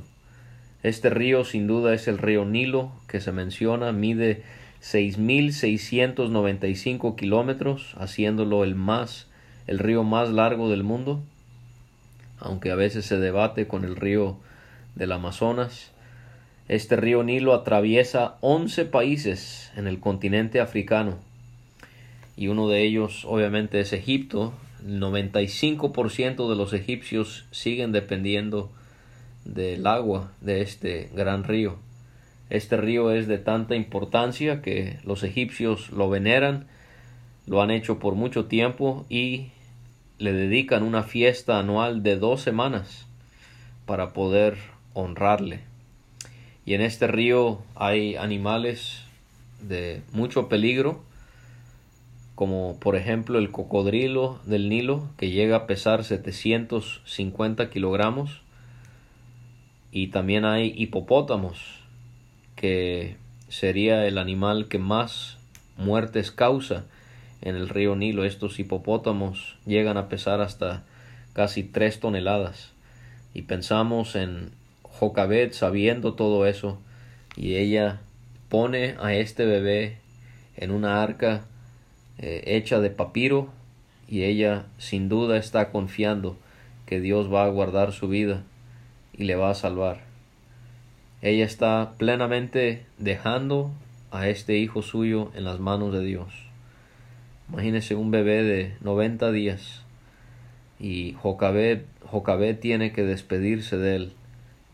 Este 0.84 1.10
río 1.10 1.44
sin 1.44 1.66
duda 1.68 1.94
es 1.94 2.08
el 2.08 2.18
río 2.18 2.46
Nilo 2.46 2.92
que 3.08 3.20
se 3.20 3.32
menciona, 3.32 3.92
mide 3.92 4.44
6.695 4.82 7.16
kilómetros, 7.16 7.96
haciéndolo 7.98 8.64
el 8.64 8.76
más, 8.76 9.28
el 9.68 9.80
río 9.80 10.04
más 10.04 10.30
largo 10.30 10.70
del 10.70 10.84
mundo, 10.84 11.22
aunque 12.40 12.72
a 12.72 12.76
veces 12.76 13.06
se 13.06 13.18
debate 13.18 13.68
con 13.68 13.84
el 13.84 13.98
río 13.98 14.38
del 14.96 15.12
Amazonas. 15.12 15.92
Este 16.70 16.96
río 16.96 17.24
Nilo 17.24 17.54
atraviesa 17.54 18.38
11 18.42 18.86
países 18.86 19.72
en 19.76 19.88
el 19.88 20.00
continente 20.00 20.62
africano 20.62 21.18
y 22.40 22.48
uno 22.48 22.70
de 22.70 22.84
ellos 22.84 23.26
obviamente 23.26 23.82
es 23.82 23.92
Egipto. 23.92 24.54
El 24.86 25.02
95% 25.02 26.50
de 26.50 26.56
los 26.56 26.72
egipcios 26.72 27.44
siguen 27.52 27.92
dependiendo 27.92 28.72
del 29.54 29.86
agua 29.88 30.32
de 30.42 30.62
este 30.62 31.10
gran 31.16 31.44
río. 31.44 31.78
Este 32.50 32.78
río 32.78 33.12
es 33.12 33.28
de 33.28 33.38
tanta 33.38 33.76
importancia 33.76 34.62
que 34.62 35.00
los 35.04 35.24
egipcios 35.24 35.92
lo 35.92 36.10
veneran, 36.10 36.68
lo 37.46 37.62
han 37.62 37.72
hecho 37.72 38.00
por 38.00 38.16
mucho 38.16 38.46
tiempo 38.46 39.06
y 39.10 39.52
le 40.18 40.34
dedican 40.34 40.84
una 40.84 41.04
fiesta 41.04 41.60
anual 41.60 42.04
de 42.04 42.18
dos 42.18 42.42
semanas 42.42 43.06
para 43.86 44.14
poder 44.14 44.58
honrarle. 44.94 45.62
Y 46.66 46.74
en 46.74 46.82
este 46.82 47.08
río 47.08 47.60
hay 47.76 48.16
animales 48.16 49.02
de 49.62 50.02
mucho 50.12 50.50
peligro, 50.50 51.02
como 52.36 52.78
por 52.80 52.96
ejemplo 52.96 53.40
el 53.40 53.52
cocodrilo 53.52 54.40
del 54.46 54.70
Nilo, 54.70 55.10
que 55.18 55.32
llega 55.32 55.56
a 55.56 55.68
pesar 55.68 56.04
750 56.04 57.70
kilogramos. 57.70 58.42
Y 59.92 60.08
también 60.08 60.46
hay 60.46 60.74
hipopótamos, 60.76 61.80
que 62.56 63.18
sería 63.48 64.06
el 64.06 64.18
animal 64.18 64.68
que 64.68 64.78
más 64.78 65.38
muertes 65.78 66.32
causa 66.32 66.86
en 67.42 67.56
el 67.56 67.70
río 67.70 67.96
Nilo. 67.96 68.26
Estos 68.26 68.60
hipopótamos 68.60 69.56
llegan 69.66 69.98
a 69.98 70.10
pesar 70.10 70.42
hasta 70.42 70.84
casi 71.34 71.64
3 71.64 72.00
toneladas. 72.00 72.72
Y 73.34 73.44
pensamos 73.44 74.16
en 74.16 74.52
Jocabet 74.84 75.54
sabiendo 75.54 76.14
todo 76.14 76.46
eso 76.46 76.80
y 77.36 77.56
ella 77.56 78.02
pone 78.50 78.96
a 79.00 79.14
este 79.14 79.46
bebé 79.46 79.98
en 80.58 80.72
una 80.72 81.02
arca 81.02 81.46
eh, 82.18 82.44
hecha 82.48 82.80
de 82.80 82.90
papiro 82.90 83.50
y 84.08 84.24
ella 84.24 84.66
sin 84.78 85.08
duda 85.08 85.38
está 85.38 85.72
confiando 85.72 86.36
que 86.86 87.00
Dios 87.00 87.32
va 87.32 87.46
a 87.46 87.50
guardar 87.50 87.94
su 87.94 88.10
vida 88.10 88.44
y 89.20 89.26
le 89.26 89.36
va 89.36 89.52
a 89.52 89.56
salvar. 89.56 90.00
Ella 91.22 91.46
está 91.46 91.94
plenamente 91.98 92.86
dejando 92.98 93.72
a 94.10 94.28
este 94.28 94.58
hijo 94.58 94.82
suyo 94.82 95.32
en 95.36 95.44
las 95.44 95.60
manos 95.60 95.94
de 95.94 96.04
Dios. 96.04 96.34
Imagínese 97.50 97.94
un 97.94 98.10
bebé 98.10 98.42
de 98.42 98.74
90 98.82 99.32
días 99.32 99.84
y 100.80 101.14
Jocabet 101.22 101.86
tiene 102.60 102.94
que 102.94 103.04
despedirse 103.04 103.78
de 103.78 103.96
él 103.96 104.14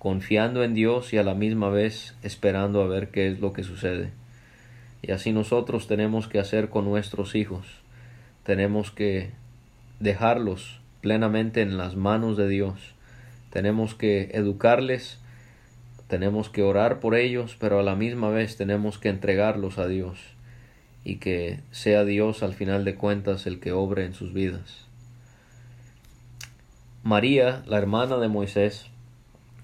confiando 0.06 0.64
en 0.64 0.75
Dios 0.75 1.14
y 1.14 1.18
a 1.18 1.24
la 1.24 1.34
misma 1.34 1.70
vez 1.70 2.14
esperando 2.22 2.84
a 2.84 2.88
ver 2.88 3.10
qué 3.10 3.28
es 3.28 3.40
lo 3.40 3.54
que 3.54 3.64
sucede. 3.64 4.12
Y 5.02 5.12
así 5.12 5.32
nosotros 5.32 5.88
tenemos 5.88 6.28
que 6.28 6.38
hacer 6.38 6.70
con 6.70 6.86
nuestros 6.86 7.34
hijos. 7.34 7.66
Tenemos 8.44 8.92
que 8.92 9.32
dejarlos 10.00 10.80
plenamente 11.02 11.64
en 11.64 11.78
las 11.78 11.96
manos 11.96 12.38
de 12.38 12.48
Dios. 12.48 12.95
Tenemos 13.55 13.95
que 13.95 14.31
educarles, 14.33 15.17
tenemos 16.09 16.50
que 16.50 16.62
orar 16.62 17.00
por 17.00 17.15
ellos, 17.15 17.55
pero 17.57 17.79
a 17.79 17.83
la 17.83 17.95
misma 17.95 18.29
vez 18.29 18.57
tenemos 18.57 18.97
que 18.97 19.07
entregarlos 19.07 19.77
a 19.77 19.88
Dios 19.88 20.19
y 21.05 21.19
que 21.19 21.62
sea 21.71 22.03
Dios 22.03 22.43
al 22.43 22.53
final 22.53 22.83
de 22.83 22.95
cuentas 22.95 23.47
el 23.47 23.62
que 23.62 23.71
obre 23.71 24.03
en 24.03 24.13
sus 24.13 24.33
vidas. 24.33 24.85
María, 27.01 27.63
la 27.65 27.77
hermana 27.77 28.17
de 28.17 28.27
Moisés, 28.27 28.88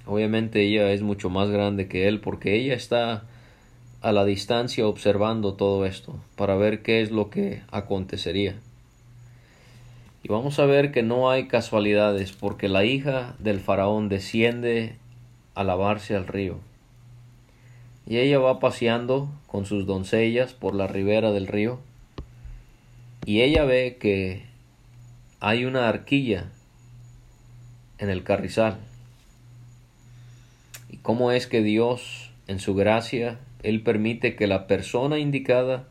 obviamente 0.05 0.61
ella 0.61 0.89
es 0.93 1.01
mucho 1.01 1.29
más 1.29 1.49
grande 1.49 1.89
que 1.89 2.07
él 2.07 2.21
porque 2.21 2.55
ella 2.55 2.75
está 2.75 3.25
a 3.99 4.13
la 4.13 4.23
distancia 4.23 4.87
observando 4.87 5.55
todo 5.55 5.85
esto 5.85 6.17
para 6.37 6.55
ver 6.55 6.81
qué 6.81 7.01
es 7.01 7.11
lo 7.11 7.29
que 7.29 7.61
acontecería. 7.69 8.55
Y 10.23 10.27
vamos 10.27 10.59
a 10.59 10.65
ver 10.65 10.91
que 10.91 11.03
no 11.03 11.29
hay 11.29 11.47
casualidades 11.47 12.31
porque 12.31 12.69
la 12.69 12.85
hija 12.85 13.35
del 13.39 13.59
faraón 13.59 14.07
desciende 14.07 14.95
a 15.55 15.63
lavarse 15.63 16.15
al 16.15 16.27
río. 16.27 16.59
Y 18.05 18.17
ella 18.17 18.39
va 18.39 18.59
paseando 18.59 19.29
con 19.47 19.65
sus 19.65 19.85
doncellas 19.85 20.53
por 20.53 20.75
la 20.75 20.87
ribera 20.87 21.31
del 21.31 21.47
río 21.47 21.79
y 23.25 23.41
ella 23.41 23.65
ve 23.65 23.97
que 23.99 24.43
hay 25.39 25.65
una 25.65 25.87
arquilla 25.87 26.49
en 27.99 28.09
el 28.09 28.23
carrizal. 28.23 28.77
Y 30.89 30.97
cómo 30.97 31.31
es 31.31 31.45
que 31.45 31.61
Dios, 31.61 32.31
en 32.47 32.59
su 32.59 32.73
gracia, 32.73 33.39
Él 33.61 33.83
permite 33.83 34.35
que 34.35 34.47
la 34.47 34.65
persona 34.65 35.19
indicada 35.19 35.87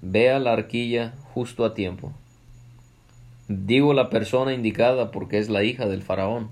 vea 0.00 0.38
la 0.38 0.54
arquilla 0.54 1.14
justo 1.34 1.64
a 1.64 1.74
tiempo. 1.74 2.12
Digo 3.48 3.92
la 3.92 4.08
persona 4.08 4.54
indicada 4.54 5.10
porque 5.10 5.38
es 5.38 5.50
la 5.50 5.64
hija 5.64 5.86
del 5.86 6.02
faraón. 6.02 6.48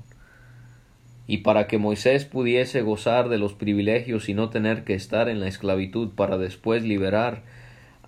Y 1.27 1.39
para 1.39 1.67
que 1.67 1.79
Moisés 1.79 2.27
pudiese 2.27 2.83
gozar 2.83 3.31
de 3.31 3.39
los 3.39 3.55
privilegios 3.55 4.29
y 4.29 4.35
no 4.35 4.51
tener 4.51 4.85
que 4.85 4.93
estar 4.93 5.31
en 5.31 5.41
la 5.41 5.49
esclavitud 5.49 6.11
para 6.11 6.37
después 6.37 6.83
liberar 6.83 7.45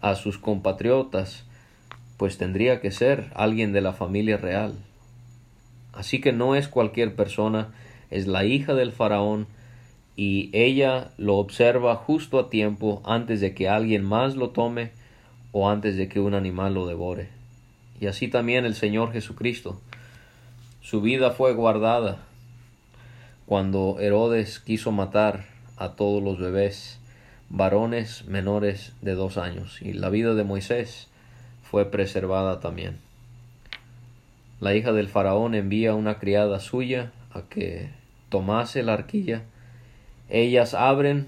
a 0.02 0.16
sus 0.16 0.36
compatriotas, 0.36 1.46
pues 2.18 2.36
tendría 2.36 2.82
que 2.82 2.90
ser 2.90 3.30
alguien 3.34 3.72
de 3.72 3.80
la 3.80 3.94
familia 3.94 4.36
real. 4.36 4.74
Así 5.94 6.20
que 6.20 6.32
no 6.32 6.54
es 6.54 6.68
cualquier 6.68 7.14
persona, 7.16 7.72
es 8.10 8.26
la 8.26 8.44
hija 8.44 8.74
del 8.74 8.92
faraón 8.92 9.46
y 10.14 10.50
ella 10.52 11.12
lo 11.16 11.36
observa 11.36 11.96
justo 11.96 12.38
a 12.38 12.50
tiempo 12.50 13.00
antes 13.06 13.40
de 13.40 13.54
que 13.54 13.66
alguien 13.66 14.04
más 14.04 14.36
lo 14.36 14.50
tome 14.50 14.90
o 15.52 15.70
antes 15.70 15.96
de 15.96 16.08
que 16.08 16.20
un 16.20 16.34
animal 16.34 16.74
lo 16.74 16.86
devore. 16.86 17.43
Y 18.00 18.06
así 18.06 18.28
también 18.28 18.64
el 18.64 18.74
Señor 18.74 19.12
Jesucristo. 19.12 19.80
Su 20.80 21.00
vida 21.00 21.30
fue 21.30 21.54
guardada 21.54 22.18
cuando 23.46 23.98
Herodes 24.00 24.58
quiso 24.58 24.92
matar 24.92 25.46
a 25.76 25.90
todos 25.90 26.22
los 26.22 26.38
bebés 26.38 26.98
varones 27.50 28.24
menores 28.26 28.92
de 29.02 29.14
dos 29.14 29.38
años 29.38 29.80
y 29.80 29.92
la 29.92 30.08
vida 30.08 30.34
de 30.34 30.44
Moisés 30.44 31.08
fue 31.62 31.90
preservada 31.90 32.60
también. 32.60 32.98
La 34.60 34.74
hija 34.74 34.92
del 34.92 35.08
faraón 35.08 35.54
envía 35.54 35.94
una 35.94 36.18
criada 36.18 36.60
suya 36.60 37.12
a 37.32 37.42
que 37.42 37.90
tomase 38.28 38.82
la 38.82 38.94
arquilla. 38.94 39.42
Ellas 40.30 40.74
abren 40.74 41.26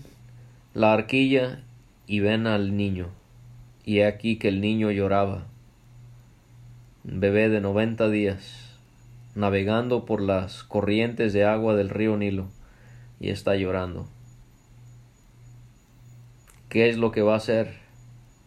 la 0.75 0.93
arquilla 0.93 1.61
y 2.07 2.21
ven 2.21 2.47
al 2.47 2.77
niño. 2.77 3.09
Y 3.85 3.99
he 3.99 4.07
aquí 4.07 4.37
que 4.37 4.49
el 4.49 4.61
niño 4.61 4.91
lloraba. 4.91 5.45
Bebé 7.09 7.49
de 7.49 7.61
noventa 7.61 8.11
días, 8.11 8.77
navegando 9.37 10.05
por 10.05 10.21
las 10.21 10.65
corrientes 10.65 11.33
de 11.33 11.45
agua 11.45 11.77
del 11.77 11.89
río 11.89 12.17
Nilo, 12.17 12.49
y 13.21 13.31
está 13.31 13.55
llorando. 13.55 14.09
¿Qué 16.69 16.91
es 16.91 16.97
lo 16.97 17.13
que 17.13 17.23
va 17.23 17.35
a 17.35 17.37
hacer 17.37 17.77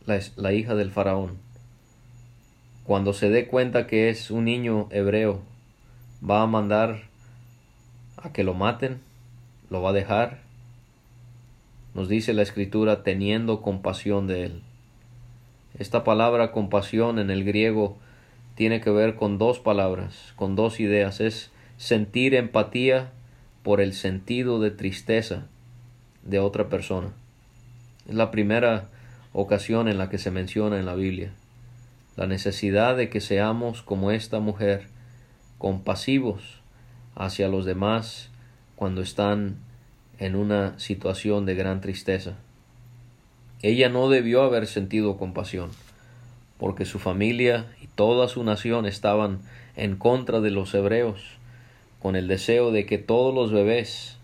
la, 0.06 0.20
la 0.36 0.52
hija 0.52 0.76
del 0.76 0.92
faraón? 0.92 1.38
cuando 2.84 3.14
se 3.14 3.30
dé 3.30 3.48
cuenta 3.48 3.88
que 3.88 4.10
es 4.10 4.30
un 4.30 4.46
niño 4.46 4.88
hebreo, 4.90 5.42
va 6.28 6.42
a 6.42 6.48
mandar 6.48 7.04
a 8.18 8.34
que 8.34 8.44
lo 8.44 8.56
maten, 8.56 9.00
lo 9.70 9.84
va 9.84 9.92
a 9.92 9.94
dejar. 9.94 10.40
Nos 11.94 12.10
dice 12.10 12.34
la 12.34 12.42
escritura 12.42 13.04
teniendo 13.04 13.62
compasión 13.62 14.28
de 14.28 14.44
él. 14.44 14.62
Esta 15.78 16.04
palabra 16.04 16.52
compasión 16.52 17.20
en 17.20 17.30
el 17.30 17.46
griego 17.46 18.00
tiene 18.60 18.82
que 18.82 18.90
ver 18.90 19.16
con 19.16 19.38
dos 19.38 19.58
palabras, 19.58 20.34
con 20.36 20.58
dos 20.58 20.82
ideas. 20.82 21.22
Es 21.22 21.50
sentir 21.78 22.36
empatía 22.36 23.10
por 23.64 23.80
el 23.80 23.94
sentido 23.94 24.60
de 24.60 24.70
tristeza 24.70 25.46
de 26.24 26.40
otra 26.40 26.68
persona. 26.68 27.14
Es 28.06 28.16
la 28.16 28.32
primera 28.32 28.90
ocasión 29.32 29.88
en 29.88 29.98
la 29.98 30.10
que 30.10 30.18
se 30.18 30.30
menciona 30.30 30.78
en 30.78 30.86
la 30.86 30.96
Biblia 30.96 31.32
la 32.18 32.28
necesidad 32.28 32.98
de 32.98 33.10
que 33.10 33.22
seamos 33.22 33.82
como 33.82 34.12
esta 34.12 34.42
mujer, 34.42 34.88
compasivos 35.58 36.60
hacia 37.16 37.48
los 37.48 37.64
demás 37.64 38.30
cuando 38.76 39.02
están 39.02 39.56
en 40.18 40.36
una 40.36 40.78
situación 40.80 41.46
de 41.46 41.56
gran 41.56 41.80
tristeza. 41.80 42.34
Ella 43.62 43.88
no 43.88 44.10
debió 44.10 44.42
haber 44.42 44.68
sentido 44.68 45.16
compasión, 45.16 45.70
porque 46.60 46.86
su 46.86 47.00
familia 47.00 47.66
y 47.82 47.88
toda 47.88 48.28
su 48.28 48.44
nación 48.44 48.86
estaban 48.86 49.40
en 49.76 49.96
contra 49.96 50.42
de 50.42 50.52
los 50.52 50.74
hebreos, 50.76 51.22
con 52.00 52.16
el 52.16 52.28
deseo 52.28 52.72
de 52.72 52.86
que 52.86 52.98
todos 52.98 53.34
los 53.34 53.52
bebés, 53.52 54.18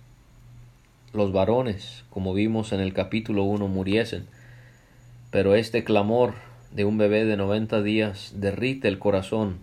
los 1.13 1.31
varones, 1.31 2.03
como 2.09 2.33
vimos 2.33 2.73
en 2.73 2.81
el 2.81 2.93
capítulo 2.93 3.43
1, 3.43 3.67
muriesen. 3.67 4.27
Pero 5.31 5.55
este 5.55 5.83
clamor 5.83 6.33
de 6.71 6.85
un 6.85 6.97
bebé 6.97 7.25
de 7.25 7.37
90 7.37 7.81
días 7.81 8.33
derrite 8.35 8.89
el 8.89 8.99
corazón 8.99 9.57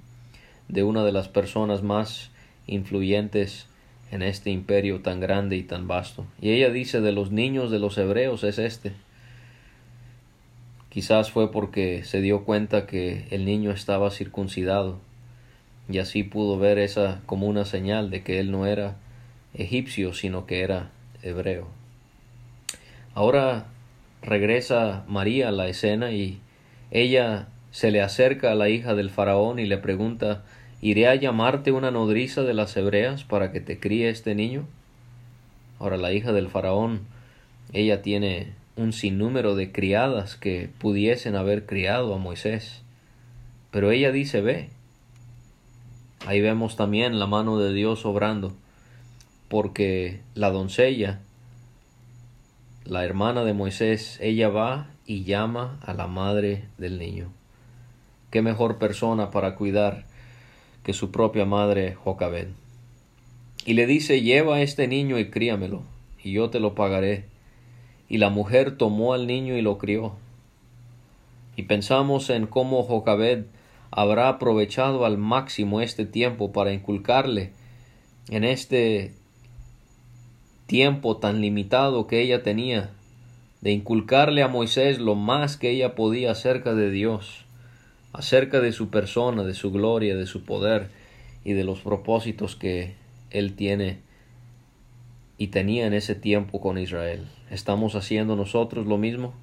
de 0.69 0.83
una 0.83 1.05
de 1.05 1.13
las 1.13 1.29
personas 1.29 1.83
más 1.83 2.31
influyentes 2.67 3.67
en 4.11 4.23
este 4.23 4.51
imperio 4.51 5.01
tan 5.01 5.21
grande 5.21 5.57
y 5.57 5.63
tan 5.63 5.89
vasto. 5.89 6.27
Y 6.41 6.51
ella 6.51 6.71
dice 6.71 7.01
de 7.01 7.13
los 7.13 7.31
niños 7.31 7.71
de 7.71 7.79
los 7.79 7.99
hebreos 7.99 8.45
es 8.45 8.59
este. 8.59 8.93
Quizás 10.93 11.31
fue 11.31 11.51
porque 11.51 12.05
se 12.05 12.21
dio 12.21 12.45
cuenta 12.45 12.85
que 12.85 13.25
el 13.31 13.47
niño 13.47 13.71
estaba 13.71 14.11
circuncidado 14.11 14.99
y 15.89 15.97
así 15.97 16.23
pudo 16.23 16.59
ver 16.59 16.77
esa 16.77 17.23
como 17.25 17.47
una 17.47 17.65
señal 17.65 18.11
de 18.11 18.23
que 18.23 18.41
él 18.41 18.51
no 18.51 18.67
era 18.67 18.97
egipcio 19.55 20.13
sino 20.13 20.45
que 20.45 20.61
era 20.61 20.91
hebreo. 21.23 21.67
Ahora 23.15 23.69
regresa 24.21 25.05
María 25.09 25.49
a 25.49 25.53
la 25.53 25.67
escena 25.67 26.13
y 26.13 26.41
ella 26.91 27.49
se 27.71 27.91
le 27.91 28.03
acerca 28.03 28.53
a 28.53 28.55
la 28.55 28.69
hija 28.69 28.95
del 28.95 29.09
faraón 29.09 29.61
y 29.61 29.65
le 29.65 29.79
pregunta 29.79 30.45
¿Iré 30.83 31.09
a 31.09 31.15
llamarte 31.15 31.73
una 31.73 31.91
nodriza 31.91 32.43
de 32.43 32.53
las 32.53 32.77
hebreas 32.77 33.25
para 33.25 33.51
que 33.51 33.63
te 33.63 33.81
críe 33.81 34.11
este 34.11 34.35
niño? 34.35 34.67
Ahora 35.79 35.97
la 35.97 36.13
hija 36.13 36.33
del 36.33 36.51
faraón, 36.51 37.07
ella 37.73 38.03
tiene 38.03 38.53
un 38.77 38.93
sinnúmero 38.93 39.55
de 39.55 39.73
criadas 39.73 40.37
que 40.37 40.71
pudiesen 40.79 41.37
haber 41.37 41.67
criado 41.67 42.15
a 42.15 42.19
Moisés. 42.19 42.83
Pero 43.71 43.91
ella 43.91 44.13
dice 44.13 44.41
ve. 44.41 44.71
Ahí 46.27 46.41
vemos 46.41 46.77
también 46.77 47.19
la 47.19 47.27
mano 47.27 47.59
de 47.59 47.73
Dios 47.73 48.07
obrando, 48.07 48.55
porque 49.49 50.21
la 50.35 50.51
doncella, 50.51 51.21
la 52.85 53.05
hermana 53.05 53.45
de 53.45 53.55
Moisés, 53.55 54.19
ella 54.21 54.49
va 54.49 54.89
y 55.05 55.25
llama 55.25 55.81
a 55.83 55.95
la 55.95 56.07
madre 56.07 56.65
del 56.79 56.99
niño. 56.99 57.33
¿Qué 58.31 58.41
mejor 58.41 58.79
persona 58.79 59.31
para 59.31 59.57
cuidar 59.57 60.05
que 60.85 60.93
su 60.93 61.11
propia 61.11 61.45
madre 61.45 61.95
Jocabed? 61.95 62.49
Y 63.67 63.75
le 63.75 63.87
dice, 63.87 64.23
lleva 64.23 64.57
a 64.57 64.63
este 64.63 64.89
niño 64.89 65.19
y 65.19 65.29
críamelo, 65.31 65.83
y 66.23 66.33
yo 66.33 66.51
te 66.51 66.61
lo 66.61 66.75
pagaré. 66.75 67.32
Y 68.13 68.19
la 68.19 68.29
mujer 68.29 68.77
tomó 68.77 69.15
al 69.15 69.27
niño 69.27 69.57
y 69.57 69.63
lo 69.63 69.79
crió. 69.79 70.13
Y 71.57 71.63
pensamos 71.63 72.29
en 72.29 72.47
cómo 72.47 72.83
Jocabed 72.83 73.47
habrá 73.91 74.29
aprovechado 74.29 75.07
al 75.07 75.17
máximo 75.17 75.81
este 75.81 76.05
tiempo 76.05 76.53
para 76.53 76.75
inculcarle 76.75 77.53
en 78.29 78.45
este 78.45 79.15
tiempo 80.67 81.17
tan 81.17 81.41
limitado 81.41 82.07
que 82.07 82.21
ella 82.21 82.43
tenía 82.43 82.91
de 83.63 83.71
inculcarle 83.71 84.43
a 84.43 84.49
Moisés 84.49 84.99
lo 84.99 85.15
más 85.15 85.57
que 85.57 85.71
ella 85.71 85.95
podía 85.95 86.33
acerca 86.33 86.75
de 86.75 86.91
Dios, 86.91 87.47
acerca 88.13 88.61
de 88.61 88.73
su 88.73 88.91
persona, 88.91 89.43
de 89.43 89.55
su 89.55 89.73
gloria, 89.73 90.17
de 90.17 90.27
su 90.27 90.45
poder 90.45 90.91
y 91.45 91.55
de 91.55 91.65
los 91.65 91.81
propósitos 91.81 92.57
que 92.57 92.93
Él 93.31 93.57
tiene 93.57 94.01
y 95.43 95.49
tenía 95.49 95.89
en 95.89 95.93
ese 95.93 96.15
tiempo 96.15 96.61
con 96.61 96.79
Israel. 96.79 97.27
¿Estamos 97.51 97.97
haciendo 97.97 98.37
nosotros 98.37 98.87
lo 98.87 98.97
mismo? 98.97 99.35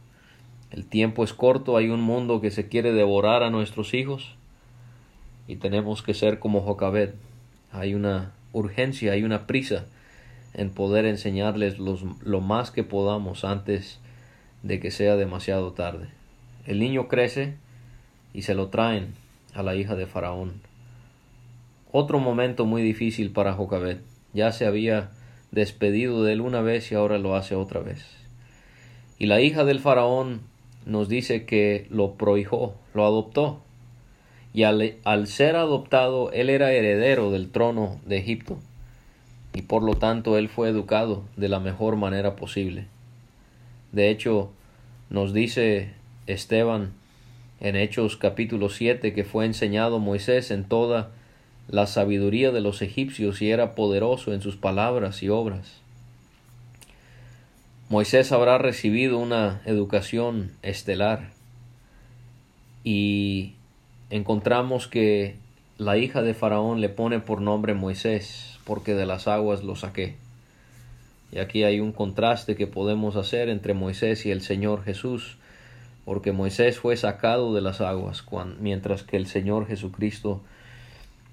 El 0.72 0.86
tiempo 0.86 1.26
es 1.26 1.34
corto, 1.34 1.76
hay 1.76 1.90
un 1.90 2.00
mundo 2.00 2.40
que 2.40 2.52
se 2.52 2.70
quiere 2.70 2.94
devorar 2.94 3.44
a 3.44 3.50
nuestros 3.50 3.94
hijos 3.94 4.38
y 5.46 5.58
tenemos 5.58 6.02
que 6.02 6.14
ser 6.14 6.40
como 6.40 6.62
Jocabed. 6.62 7.16
Hay 7.74 7.96
una 7.96 8.32
urgencia, 8.54 9.12
hay 9.12 9.26
una 9.26 9.46
prisa 9.46 9.88
en 10.54 10.70
poder 10.70 11.04
enseñarles 11.04 11.80
lo 11.80 12.40
más 12.40 12.72
que 12.72 12.86
podamos 12.86 13.44
antes 13.44 14.00
de 14.64 14.80
que 14.80 14.92
sea 14.92 15.18
demasiado 15.18 15.74
tarde. 15.74 16.08
El 16.66 16.80
niño 16.80 17.10
crece 17.10 17.56
y 18.34 18.44
se 18.44 18.56
lo 18.56 18.70
traen 18.70 19.16
a 19.54 19.64
la 19.64 19.76
hija 19.76 19.98
de 19.98 20.08
Faraón. 20.08 20.62
Otro 21.92 22.20
momento 22.20 22.66
muy 22.66 22.84
difícil 22.84 23.32
para 23.32 23.52
Jocabed. 23.52 23.98
Ya 24.32 24.54
se 24.54 24.66
había 24.66 25.12
despedido 25.52 26.24
de 26.24 26.34
él 26.34 26.42
una 26.42 26.62
vez 26.62 26.92
y 26.92 26.96
ahora 26.96 27.18
lo 27.18 27.36
hace 27.36 27.56
otra 27.56 27.80
vez. 27.80 28.06
Y 29.18 29.26
la 29.26 29.42
hija 29.42 29.66
del 29.66 29.80
faraón 29.80 30.42
nos 30.86 31.10
dice 31.10 31.46
que 31.46 31.88
lo 31.90 32.14
prohijó, 32.14 32.76
lo 32.94 33.06
adoptó. 33.06 33.62
Y 34.54 34.64
al, 34.64 34.96
al, 35.04 35.28
ser 35.28 35.56
adoptado, 35.56 36.32
él 36.32 36.50
era 36.50 36.72
heredero 36.72 37.32
del 37.32 37.52
trono 37.52 38.00
de 38.06 38.18
Egipto. 38.18 38.58
Y 39.54 39.64
por 39.64 39.84
lo 39.84 39.96
tanto, 39.96 40.38
él 40.38 40.50
fue 40.50 40.70
educado 40.70 41.24
de 41.36 41.50
la 41.50 41.60
mejor 41.60 41.96
manera 41.96 42.36
posible. 42.36 42.88
De 43.92 44.10
hecho, 44.10 44.52
nos 45.10 45.34
dice 45.34 45.90
Esteban 46.28 46.94
en 47.60 47.76
Hechos 47.76 48.16
capítulo 48.16 48.70
7 48.70 49.14
que 49.14 49.24
fue 49.24 49.46
enseñado 49.46 50.00
Moisés 50.00 50.52
en 50.52 50.64
toda 50.64 51.12
la 51.70 51.86
sabiduría 51.86 52.52
de 52.52 52.62
los 52.62 52.82
egipcios 52.82 53.42
y 53.42 53.52
era 53.52 53.76
poderoso 53.76 54.34
en 54.34 54.42
sus 54.42 54.56
palabras 54.56 55.22
y 55.22 55.30
obras. 55.30 55.80
Moisés 57.90 58.32
habrá 58.32 58.58
recibido 58.58 59.20
una 59.20 59.62
educación 59.66 60.52
estelar 60.64 61.30
y 62.84 63.54
encontramos 64.10 64.88
que 64.88 65.36
la 65.78 65.98
hija 65.98 66.22
de 66.24 66.34
Faraón 66.34 66.82
le 66.82 66.90
pone 66.90 67.20
por 67.20 67.40
nombre 67.40 67.74
Moisés 67.74 68.58
porque 68.64 68.96
de 68.96 69.06
las 69.06 69.28
aguas 69.28 69.64
lo 69.64 69.76
saqué. 69.76 70.16
Y 71.32 71.38
aquí 71.38 71.64
hay 71.64 71.80
un 71.80 71.92
contraste 71.92 72.56
que 72.56 72.66
podemos 72.66 73.16
hacer 73.16 73.50
entre 73.50 73.76
Moisés 73.76 74.26
y 74.26 74.32
el 74.32 74.42
Señor 74.42 74.84
Jesús, 74.84 75.38
porque 76.06 76.32
Moisés 76.32 76.80
fue 76.80 76.98
sacado 76.98 77.54
de 77.54 77.62
las 77.62 77.82
aguas, 77.82 78.24
mientras 78.60 79.04
que 79.04 79.18
el 79.18 79.28
Señor 79.28 79.68
Jesucristo 79.68 80.42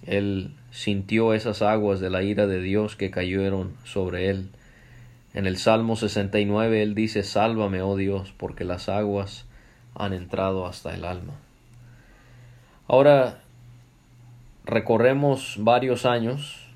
él 0.05 0.55
sintió 0.71 1.33
esas 1.35 1.63
aguas 1.63 2.01
de 2.01 2.11
la 2.11 2.23
ira 2.23 2.47
de 2.47 2.61
Dios 2.61 2.97
que 2.97 3.11
cayeron 3.11 3.75
sobre 3.85 4.29
él. 4.29 4.51
En 5.35 5.47
el 5.47 5.57
Salmo 5.57 5.97
69 5.97 6.83
él 6.83 6.95
dice, 6.95 7.23
Sálvame, 7.23 7.83
oh 7.83 7.97
Dios, 7.97 8.33
porque 8.37 8.65
las 8.65 8.89
aguas 8.89 9.47
han 9.95 10.13
entrado 10.13 10.67
hasta 10.67 10.95
el 10.95 11.05
alma. 11.05 11.35
Ahora 12.89 13.41
recorremos 14.65 15.57
varios 15.59 16.07
años. 16.07 16.67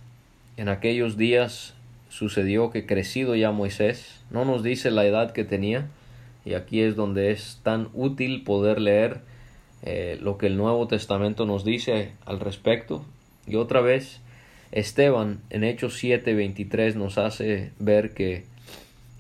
En 0.57 0.69
aquellos 0.69 1.17
días 1.17 1.75
sucedió 2.09 2.71
que 2.71 2.87
crecido 2.87 3.35
ya 3.35 3.53
Moisés, 3.53 4.23
no 4.31 4.45
nos 4.45 4.63
dice 4.63 4.91
la 4.91 5.05
edad 5.05 5.33
que 5.33 5.45
tenía, 5.45 5.87
y 6.45 6.55
aquí 6.55 6.81
es 6.81 6.97
donde 6.97 7.31
es 7.31 7.61
tan 7.63 7.89
útil 7.95 8.43
poder 8.45 8.81
leer 8.81 9.21
eh, 9.83 10.19
lo 10.21 10.39
que 10.39 10.47
el 10.47 10.57
Nuevo 10.57 10.87
Testamento 10.87 11.47
nos 11.47 11.65
dice 11.65 12.13
al 12.27 12.41
respecto. 12.41 13.05
Y 13.47 13.57
otra 13.57 13.81
vez, 13.81 14.21
Esteban 14.73 15.41
en 15.51 15.65
Hechos 15.65 16.03
7:23 16.03 16.95
nos 16.95 17.19
hace 17.19 17.73
ver 17.79 18.13
que 18.13 18.45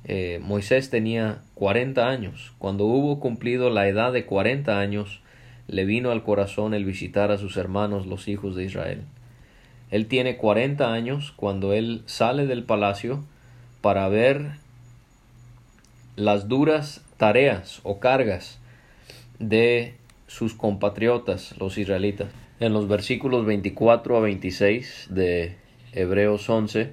eh, 0.04 0.40
Moisés 0.42 0.90
tenía 0.90 1.42
40 1.54 2.08
años. 2.08 2.52
Cuando 2.58 2.84
hubo 2.84 3.20
cumplido 3.20 3.70
la 3.70 3.88
edad 3.88 4.12
de 4.12 4.24
40 4.24 4.78
años, 4.78 5.20
le 5.66 5.84
vino 5.84 6.10
al 6.10 6.22
corazón 6.22 6.74
el 6.74 6.84
visitar 6.84 7.30
a 7.30 7.38
sus 7.38 7.56
hermanos 7.56 8.06
los 8.06 8.28
hijos 8.28 8.56
de 8.56 8.64
Israel. 8.64 9.02
Él 9.90 10.06
tiene 10.06 10.36
40 10.36 10.92
años 10.92 11.32
cuando 11.36 11.72
él 11.72 12.02
sale 12.06 12.46
del 12.46 12.64
palacio 12.64 13.24
para 13.80 14.08
ver 14.08 14.52
las 16.16 16.48
duras 16.48 17.02
tareas 17.16 17.80
o 17.82 17.98
cargas 17.98 18.58
de 19.38 19.94
sus 20.30 20.54
compatriotas, 20.54 21.58
los 21.58 21.76
israelitas. 21.76 22.28
En 22.60 22.72
los 22.72 22.86
versículos 22.86 23.44
24 23.44 24.16
a 24.16 24.20
26 24.20 25.08
de 25.10 25.56
Hebreos 25.92 26.48
11 26.48 26.92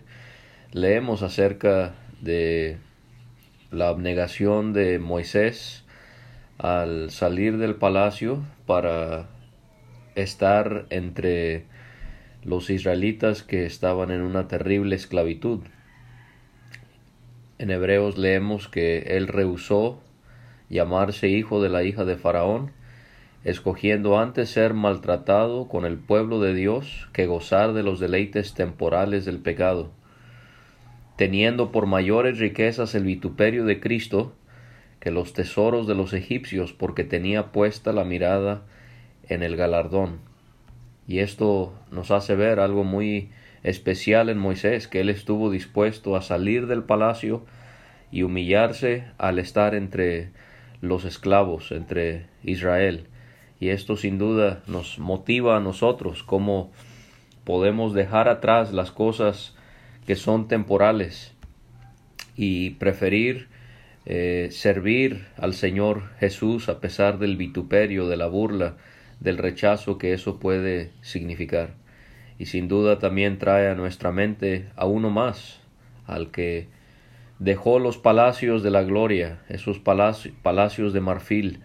leemos 0.71 1.21
acerca 1.21 1.93
de 2.19 2.77
la 3.69 3.89
abnegación 3.89 4.73
de 4.73 4.97
Moisés 4.97 5.85
al 6.57 7.11
salir 7.11 7.59
del 7.59 7.75
palacio 7.75 8.43
para 8.65 9.29
estar 10.15 10.87
entre 10.89 11.65
los 12.43 12.71
israelitas 12.71 13.43
que 13.43 13.67
estaban 13.67 14.09
en 14.09 14.21
una 14.21 14.47
terrible 14.47 14.95
esclavitud. 14.95 15.59
En 17.59 17.69
Hebreos 17.69 18.17
leemos 18.17 18.67
que 18.67 19.15
él 19.15 19.27
rehusó 19.27 20.01
llamarse 20.69 21.29
hijo 21.29 21.61
de 21.61 21.69
la 21.69 21.83
hija 21.83 22.03
de 22.03 22.17
Faraón, 22.17 22.75
escogiendo 23.47 24.19
antes 24.19 24.49
ser 24.49 24.73
maltratado 24.73 25.69
con 25.69 25.85
el 25.85 25.97
pueblo 25.97 26.41
de 26.41 26.53
Dios 26.53 27.07
que 27.13 27.27
gozar 27.27 27.71
de 27.71 27.81
los 27.81 27.97
deleites 27.97 28.53
temporales 28.53 29.23
del 29.23 29.39
pecado, 29.39 29.89
teniendo 31.15 31.71
por 31.71 31.85
mayores 31.85 32.39
riquezas 32.39 32.93
el 32.93 33.05
vituperio 33.05 33.63
de 33.63 33.79
Cristo 33.79 34.35
que 34.99 35.11
los 35.11 35.31
tesoros 35.31 35.87
de 35.87 35.95
los 35.95 36.11
egipcios, 36.11 36.73
porque 36.73 37.05
tenía 37.05 37.53
puesta 37.53 37.93
la 37.93 38.03
mirada 38.03 38.63
en 39.29 39.43
el 39.43 39.55
galardón. 39.55 40.19
Y 41.07 41.19
esto 41.19 41.73
nos 41.89 42.11
hace 42.11 42.35
ver 42.35 42.59
algo 42.59 42.83
muy 42.83 43.29
especial 43.63 44.27
en 44.27 44.39
Moisés, 44.39 44.89
que 44.89 44.99
él 44.99 45.09
estuvo 45.09 45.49
dispuesto 45.49 46.17
a 46.17 46.21
salir 46.21 46.67
del 46.67 46.83
palacio 46.83 47.45
y 48.11 48.23
humillarse 48.23 49.05
al 49.17 49.39
estar 49.39 49.73
entre 49.73 50.31
los 50.81 51.05
esclavos 51.05 51.71
entre 51.71 52.25
Israel. 52.43 53.07
Y 53.59 53.69
esto 53.69 53.97
sin 53.97 54.17
duda 54.17 54.61
nos 54.67 54.99
motiva 54.99 55.57
a 55.57 55.59
nosotros 55.59 56.23
cómo 56.23 56.71
podemos 57.43 57.93
dejar 57.93 58.29
atrás 58.29 58.73
las 58.73 58.91
cosas 58.91 59.55
que 60.05 60.15
son 60.15 60.47
temporales 60.47 61.33
y 62.35 62.71
preferir 62.71 63.47
eh, 64.09 64.47
servir 64.51 65.25
al 65.35 65.53
Señor 65.53 66.03
Jesús 66.17 66.69
a 66.69 66.79
pesar 66.79 67.19
del 67.19 67.35
vituperio, 67.35 68.07
de 68.07 68.15
la 68.15 68.27
burla, 68.27 68.77
del 69.19 69.37
rechazo 69.37 69.97
que 69.97 70.13
eso 70.13 70.39
puede 70.39 70.91
significar. 71.01 71.73
Y 72.39 72.45
sin 72.45 72.69
duda 72.69 72.99
también 72.99 73.37
trae 73.37 73.67
a 73.67 73.75
nuestra 73.75 74.13
mente 74.13 74.69
a 74.77 74.85
uno 74.85 75.09
más, 75.09 75.59
al 76.05 76.31
que 76.31 76.69
dejó 77.39 77.79
los 77.79 77.97
palacios 77.97 78.63
de 78.63 78.71
la 78.71 78.83
gloria, 78.83 79.41
esos 79.49 79.79
palacios 79.79 80.93
de 80.93 81.01
marfil, 81.01 81.59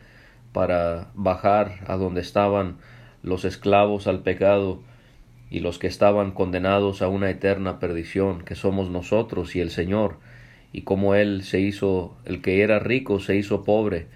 para 0.52 1.10
bajar 1.14 1.80
a 1.86 1.96
donde 1.96 2.20
estaban 2.20 2.76
los 3.22 3.44
esclavos 3.44 4.06
al 4.06 4.20
pecado 4.20 4.82
y 5.50 5.60
los 5.60 5.78
que 5.78 5.86
estaban 5.86 6.32
condenados 6.32 7.02
a 7.02 7.08
una 7.08 7.30
eterna 7.30 7.78
perdición, 7.78 8.42
que 8.42 8.54
somos 8.54 8.90
nosotros 8.90 9.54
y 9.54 9.60
el 9.60 9.70
Señor, 9.70 10.18
y 10.72 10.82
como 10.82 11.14
Él 11.14 11.42
se 11.42 11.60
hizo, 11.60 12.16
el 12.24 12.40
que 12.40 12.62
era 12.62 12.78
rico 12.78 13.20
se 13.20 13.36
hizo 13.36 13.64
pobre, 13.64 14.06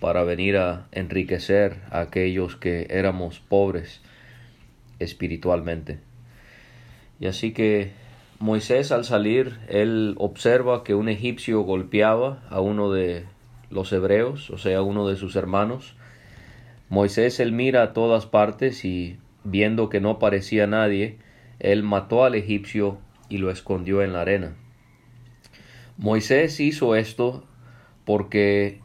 para 0.00 0.24
venir 0.24 0.56
a 0.56 0.86
enriquecer 0.92 1.76
a 1.90 2.00
aquellos 2.00 2.56
que 2.56 2.86
éramos 2.90 3.40
pobres 3.40 4.00
espiritualmente. 4.98 5.98
Y 7.20 7.26
así 7.26 7.52
que 7.52 7.92
Moisés 8.38 8.92
al 8.92 9.04
salir, 9.04 9.58
él 9.68 10.14
observa 10.18 10.84
que 10.84 10.94
un 10.94 11.08
egipcio 11.08 11.62
golpeaba 11.62 12.42
a 12.50 12.60
uno 12.60 12.92
de 12.92 13.24
los 13.74 13.92
hebreos, 13.92 14.50
o 14.50 14.58
sea, 14.58 14.82
uno 14.82 15.06
de 15.06 15.16
sus 15.16 15.36
hermanos. 15.36 15.96
Moisés 16.88 17.40
él 17.40 17.52
mira 17.52 17.82
a 17.82 17.92
todas 17.92 18.26
partes 18.26 18.84
y 18.84 19.18
viendo 19.42 19.88
que 19.88 20.00
no 20.00 20.18
parecía 20.18 20.66
nadie, 20.66 21.18
él 21.58 21.82
mató 21.82 22.24
al 22.24 22.34
egipcio 22.34 22.98
y 23.28 23.38
lo 23.38 23.50
escondió 23.50 24.02
en 24.02 24.12
la 24.12 24.22
arena. 24.22 24.56
Moisés 25.96 26.60
hizo 26.60 26.96
esto 26.96 27.44
porque 28.04 28.80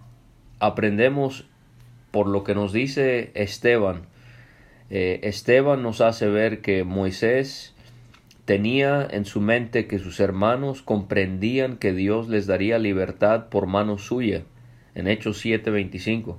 aprendemos 0.60 1.47
por 2.12 2.28
lo 2.28 2.43
que 2.43 2.56
nos 2.56 2.73
dice 2.73 3.32
Esteban. 3.36 4.08
Eh, 4.89 5.19
Esteban 5.23 5.84
nos 5.84 6.02
hace 6.02 6.28
ver 6.28 6.62
que 6.62 6.84
Moisés 6.84 7.75
Tenía 8.49 9.08
en 9.08 9.25
su 9.25 9.41
mente 9.41 9.86
que 9.86 9.99
sus 9.99 10.19
hermanos 10.19 10.82
comprendían 10.82 11.78
que 11.78 11.93
Dios 11.93 12.30
les 12.30 12.47
daría 12.47 12.80
libertad 12.80 13.47
por 13.49 13.67
mano 13.67 13.99
suya, 13.99 14.41
en 14.95 15.08
Hechos 15.08 15.43
7:25. 15.43 16.38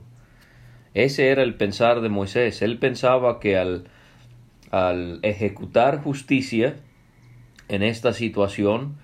Ese 0.95 1.29
era 1.29 1.43
el 1.43 1.55
pensar 1.55 2.01
de 2.01 2.09
Moisés. 2.09 2.63
Él 2.63 2.79
pensaba 2.79 3.39
que 3.39 3.57
al, 3.57 3.85
al 4.71 5.21
ejecutar 5.23 6.03
justicia 6.03 6.77
en 7.69 7.83
esta 7.83 8.13
situación, 8.13 8.97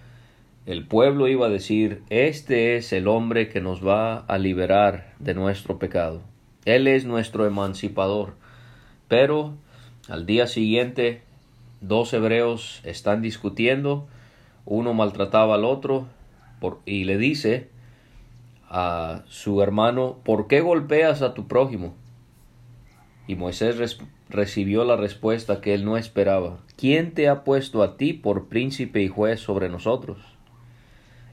el 0.66 0.85
pueblo 0.85 1.28
iba 1.28 1.46
a 1.46 1.50
decir, 1.50 2.02
este 2.11 2.76
es 2.76 2.92
el 2.92 3.06
hombre 3.06 3.48
que 3.48 3.61
nos 3.61 3.87
va 3.87 4.18
a 4.18 4.38
liberar 4.38 5.14
de 5.20 5.35
nuestro 5.35 5.78
pecado. 5.78 6.22
Él 6.64 6.88
es 6.88 7.04
nuestro 7.04 7.46
emancipador. 7.46 8.35
Pero 9.06 9.54
al 10.09 10.26
día 10.26 10.48
siguiente, 10.48 11.22
dos 11.80 12.12
hebreos 12.12 12.80
están 12.85 13.22
discutiendo, 13.22 14.09
uno 14.64 14.94
maltrataba 14.94 15.54
al 15.54 15.64
otro 15.64 16.09
y 16.85 17.04
le 17.04 17.18
dice 17.18 17.68
a 18.68 19.22
su 19.29 19.62
hermano, 19.62 20.18
¿por 20.24 20.48
qué 20.48 20.61
golpeas 20.61 21.22
a 21.22 21.35
tu 21.35 21.46
prójimo? 21.46 21.94
Y 23.26 23.35
Moisés 23.35 23.98
recibió 24.29 24.85
la 24.85 24.96
respuesta 24.96 25.61
que 25.61 25.74
él 25.74 25.85
no 25.85 25.96
esperaba. 25.96 26.59
¿Quién 26.76 27.12
te 27.12 27.29
ha 27.29 27.44
puesto 27.44 27.83
a 27.83 27.96
ti 27.96 28.12
por 28.12 28.48
príncipe 28.48 29.02
y 29.02 29.09
juez 29.09 29.40
sobre 29.40 29.68
nosotros? 29.68 30.18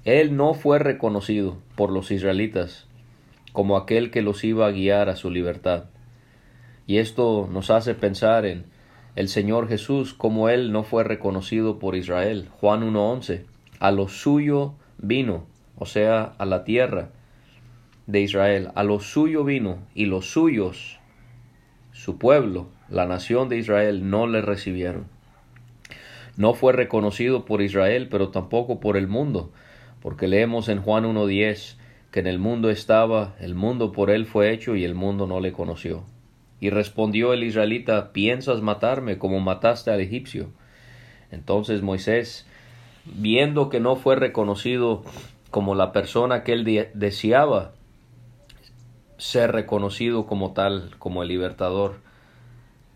Él 0.06 0.36
no 0.36 0.54
fue 0.54 0.80
reconocido 0.80 1.58
por 1.76 1.92
los 1.92 2.12
israelitas 2.12 2.88
como 3.54 3.78
aquel 3.78 4.10
que 4.10 4.24
los 4.24 4.44
iba 4.44 4.66
a 4.66 4.72
guiar 4.72 5.10
a 5.10 5.16
su 5.16 5.30
libertad. 5.30 5.86
Y 6.88 6.98
esto 6.98 7.48
nos 7.52 7.70
hace 7.70 7.94
pensar 7.94 8.46
en 8.46 8.66
el 9.16 9.30
Señor 9.30 9.70
Jesús 9.70 10.14
como 10.14 10.50
Él 10.50 10.72
no 10.72 10.84
fue 10.84 11.04
reconocido 11.04 11.78
por 11.78 11.96
Israel. 11.96 12.50
Juan 12.60 12.82
1.11. 12.82 13.46
A 13.80 13.92
lo 13.92 14.08
suyo 14.08 14.74
vino, 14.98 15.46
o 15.78 15.86
sea, 15.86 16.34
a 16.38 16.46
la 16.46 16.64
tierra 16.64 17.10
de 18.08 18.22
Israel. 18.22 18.70
A 18.76 18.84
lo 18.84 19.00
suyo 19.00 19.44
vino 19.44 19.80
y 19.94 20.06
los 20.06 20.32
suyos, 20.32 21.00
su 21.92 22.18
pueblo, 22.18 22.68
la 22.90 23.06
nación 23.06 23.50
de 23.50 23.58
Israel, 23.58 24.10
no 24.10 24.28
le 24.28 24.42
recibieron. 24.42 25.06
No 26.36 26.54
fue 26.54 26.74
reconocido 26.74 27.46
por 27.46 27.62
Israel, 27.62 28.08
pero 28.10 28.30
tampoco 28.30 28.80
por 28.80 28.98
el 28.98 29.08
mundo, 29.08 29.52
porque 30.02 30.28
leemos 30.28 30.68
en 30.70 30.82
Juan 30.82 31.06
1.10 31.06 31.78
que 32.12 32.20
en 32.20 32.28
el 32.28 32.38
mundo 32.38 32.70
estaba, 32.70 33.36
el 33.40 33.56
mundo 33.56 33.92
por 33.92 34.12
él 34.12 34.26
fue 34.26 34.52
hecho 34.52 34.76
y 34.76 34.84
el 34.84 34.94
mundo 34.94 35.26
no 35.26 35.40
le 35.40 35.52
conoció. 35.52 36.04
Y 36.60 36.70
respondió 36.70 37.34
el 37.34 37.44
israelita, 37.44 38.14
¿piensas 38.14 38.62
matarme 38.62 39.18
como 39.18 39.40
mataste 39.40 39.92
al 39.92 40.00
egipcio? 40.00 40.50
Entonces 41.32 41.82
Moisés, 41.82 42.48
viendo 43.06 43.70
que 43.70 43.80
no 43.80 43.96
fue 43.96 44.16
reconocido 44.16 45.04
como 45.50 45.74
la 45.74 45.92
persona 45.92 46.44
que 46.44 46.54
él 46.54 46.90
deseaba 46.94 47.74
ser 49.18 49.52
reconocido 49.52 50.26
como 50.26 50.54
tal, 50.54 50.92
como 51.00 51.24
el 51.24 51.30
libertador, 51.30 52.00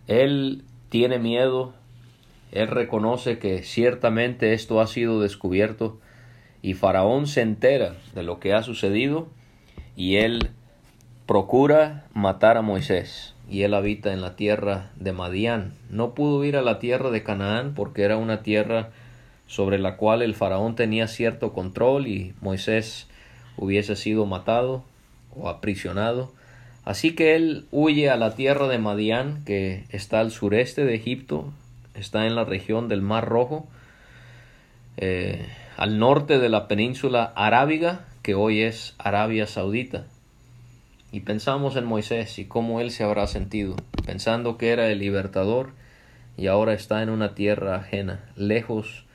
él 0.07 0.63
tiene 0.89 1.19
miedo, 1.19 1.73
él 2.51 2.67
reconoce 2.67 3.39
que 3.39 3.63
ciertamente 3.63 4.53
esto 4.53 4.79
ha 4.79 4.87
sido 4.87 5.21
descubierto, 5.21 5.99
y 6.61 6.73
Faraón 6.73 7.27
se 7.27 7.41
entera 7.41 7.95
de 8.13 8.23
lo 8.23 8.39
que 8.39 8.53
ha 8.53 8.63
sucedido 8.63 9.27
y 9.95 10.17
él 10.17 10.49
procura 11.25 12.05
matar 12.13 12.57
a 12.57 12.61
Moisés 12.61 13.35
y 13.49 13.61
él 13.61 13.73
habita 13.73 14.11
en 14.11 14.21
la 14.21 14.35
tierra 14.35 14.91
de 14.95 15.13
Madián. 15.13 15.73
No 15.89 16.13
pudo 16.13 16.43
ir 16.43 16.57
a 16.57 16.61
la 16.61 16.79
tierra 16.79 17.09
de 17.11 17.23
Canaán 17.23 17.73
porque 17.75 18.03
era 18.03 18.17
una 18.17 18.43
tierra 18.43 18.89
sobre 19.45 19.79
la 19.79 19.95
cual 19.95 20.21
el 20.21 20.35
faraón 20.35 20.75
tenía 20.75 21.07
cierto 21.07 21.53
control 21.53 22.07
y 22.07 22.33
Moisés 22.41 23.07
hubiese 23.55 23.95
sido 23.95 24.25
matado 24.25 24.83
o 25.39 25.49
aprisionado. 25.49 26.31
Así 26.85 27.15
que 27.15 27.35
él 27.35 27.65
huye 27.71 28.09
a 28.09 28.15
la 28.15 28.35
tierra 28.35 28.67
de 28.67 28.77
Madián, 28.77 29.43
que 29.45 29.83
está 29.89 30.19
al 30.19 30.31
sureste 30.31 30.85
de 30.85 30.95
Egipto, 30.95 31.51
está 31.95 32.25
en 32.25 32.35
la 32.35 32.45
región 32.45 32.87
del 32.87 33.01
Mar 33.01 33.27
Rojo. 33.27 33.67
Eh, 34.95 35.45
al 35.75 35.99
norte 35.99 36.39
de 36.39 36.49
la 36.49 36.67
península 36.67 37.33
arábiga, 37.35 38.05
que 38.23 38.35
hoy 38.35 38.61
es 38.61 38.95
Arabia 38.97 39.47
Saudita. 39.47 40.05
Y 41.11 41.21
pensamos 41.21 41.75
en 41.75 41.85
Moisés 41.85 42.39
y 42.39 42.45
cómo 42.45 42.81
él 42.81 42.91
se 42.91 43.03
habrá 43.03 43.27
sentido, 43.27 43.75
pensando 44.05 44.57
que 44.57 44.71
era 44.71 44.89
el 44.89 44.99
libertador 44.99 45.71
y 46.37 46.47
ahora 46.47 46.73
está 46.73 47.01
en 47.01 47.09
una 47.09 47.35
tierra 47.35 47.75
ajena, 47.75 48.23
lejos 48.35 49.05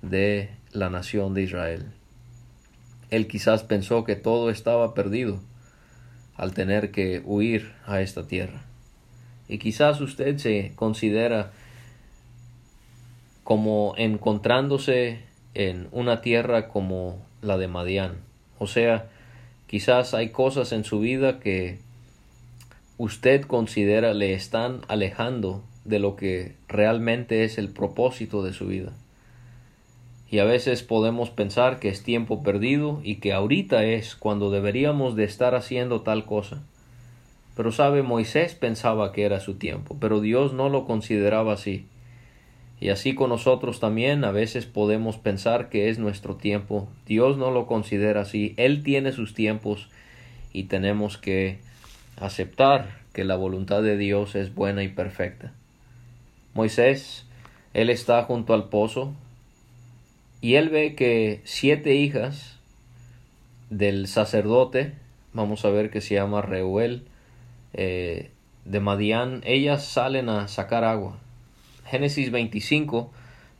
de 0.00 0.50
la 0.72 0.90
nación 0.90 1.34
de 1.34 1.42
Israel. 1.42 1.86
Él 3.10 3.28
quizás 3.28 3.62
pensó 3.62 4.04
que 4.04 4.16
todo 4.16 4.50
estaba 4.50 4.94
perdido 4.94 5.38
al 6.42 6.54
tener 6.54 6.90
que 6.90 7.22
huir 7.24 7.70
a 7.86 8.00
esta 8.00 8.26
tierra. 8.26 8.64
Y 9.48 9.58
quizás 9.58 10.00
usted 10.00 10.38
se 10.38 10.72
considera 10.74 11.52
como 13.44 13.94
encontrándose 13.96 15.20
en 15.54 15.86
una 15.92 16.20
tierra 16.20 16.66
como 16.66 17.24
la 17.42 17.58
de 17.58 17.68
Madián. 17.68 18.16
O 18.58 18.66
sea, 18.66 19.06
quizás 19.68 20.14
hay 20.14 20.30
cosas 20.30 20.72
en 20.72 20.82
su 20.82 20.98
vida 20.98 21.38
que 21.38 21.78
usted 22.98 23.42
considera 23.42 24.12
le 24.12 24.34
están 24.34 24.80
alejando 24.88 25.62
de 25.84 26.00
lo 26.00 26.16
que 26.16 26.56
realmente 26.66 27.44
es 27.44 27.56
el 27.56 27.68
propósito 27.68 28.42
de 28.42 28.52
su 28.52 28.66
vida. 28.66 28.90
Y 30.32 30.38
a 30.38 30.44
veces 30.44 30.82
podemos 30.82 31.28
pensar 31.28 31.78
que 31.78 31.90
es 31.90 32.02
tiempo 32.02 32.42
perdido 32.42 33.02
y 33.04 33.16
que 33.16 33.34
ahorita 33.34 33.84
es 33.84 34.16
cuando 34.16 34.50
deberíamos 34.50 35.14
de 35.14 35.24
estar 35.24 35.54
haciendo 35.54 36.00
tal 36.00 36.24
cosa. 36.24 36.62
Pero 37.54 37.70
sabe, 37.70 38.02
Moisés 38.02 38.54
pensaba 38.54 39.12
que 39.12 39.24
era 39.24 39.40
su 39.40 39.56
tiempo, 39.56 39.94
pero 40.00 40.22
Dios 40.22 40.54
no 40.54 40.70
lo 40.70 40.86
consideraba 40.86 41.52
así. 41.52 41.84
Y 42.80 42.88
así 42.88 43.14
con 43.14 43.28
nosotros 43.28 43.78
también 43.78 44.24
a 44.24 44.30
veces 44.30 44.64
podemos 44.64 45.18
pensar 45.18 45.68
que 45.68 45.90
es 45.90 45.98
nuestro 45.98 46.36
tiempo. 46.36 46.88
Dios 47.04 47.36
no 47.36 47.50
lo 47.50 47.66
considera 47.66 48.22
así. 48.22 48.54
Él 48.56 48.82
tiene 48.82 49.12
sus 49.12 49.34
tiempos 49.34 49.90
y 50.50 50.62
tenemos 50.62 51.18
que 51.18 51.58
aceptar 52.16 53.00
que 53.12 53.24
la 53.24 53.36
voluntad 53.36 53.82
de 53.82 53.98
Dios 53.98 54.34
es 54.34 54.54
buena 54.54 54.82
y 54.82 54.88
perfecta. 54.88 55.52
Moisés, 56.54 57.26
él 57.74 57.90
está 57.90 58.22
junto 58.24 58.54
al 58.54 58.70
pozo 58.70 59.12
y 60.42 60.56
él 60.56 60.68
ve 60.68 60.94
que 60.96 61.40
siete 61.44 61.94
hijas 61.94 62.58
del 63.70 64.08
sacerdote, 64.08 64.92
vamos 65.32 65.64
a 65.64 65.70
ver 65.70 65.88
que 65.88 66.00
se 66.00 66.16
llama 66.16 66.42
Reuel, 66.42 67.04
eh, 67.72 68.30
de 68.64 68.80
Madián, 68.80 69.40
ellas 69.44 69.86
salen 69.86 70.28
a 70.28 70.48
sacar 70.48 70.82
agua. 70.82 71.16
Génesis 71.86 72.32
25 72.32 73.12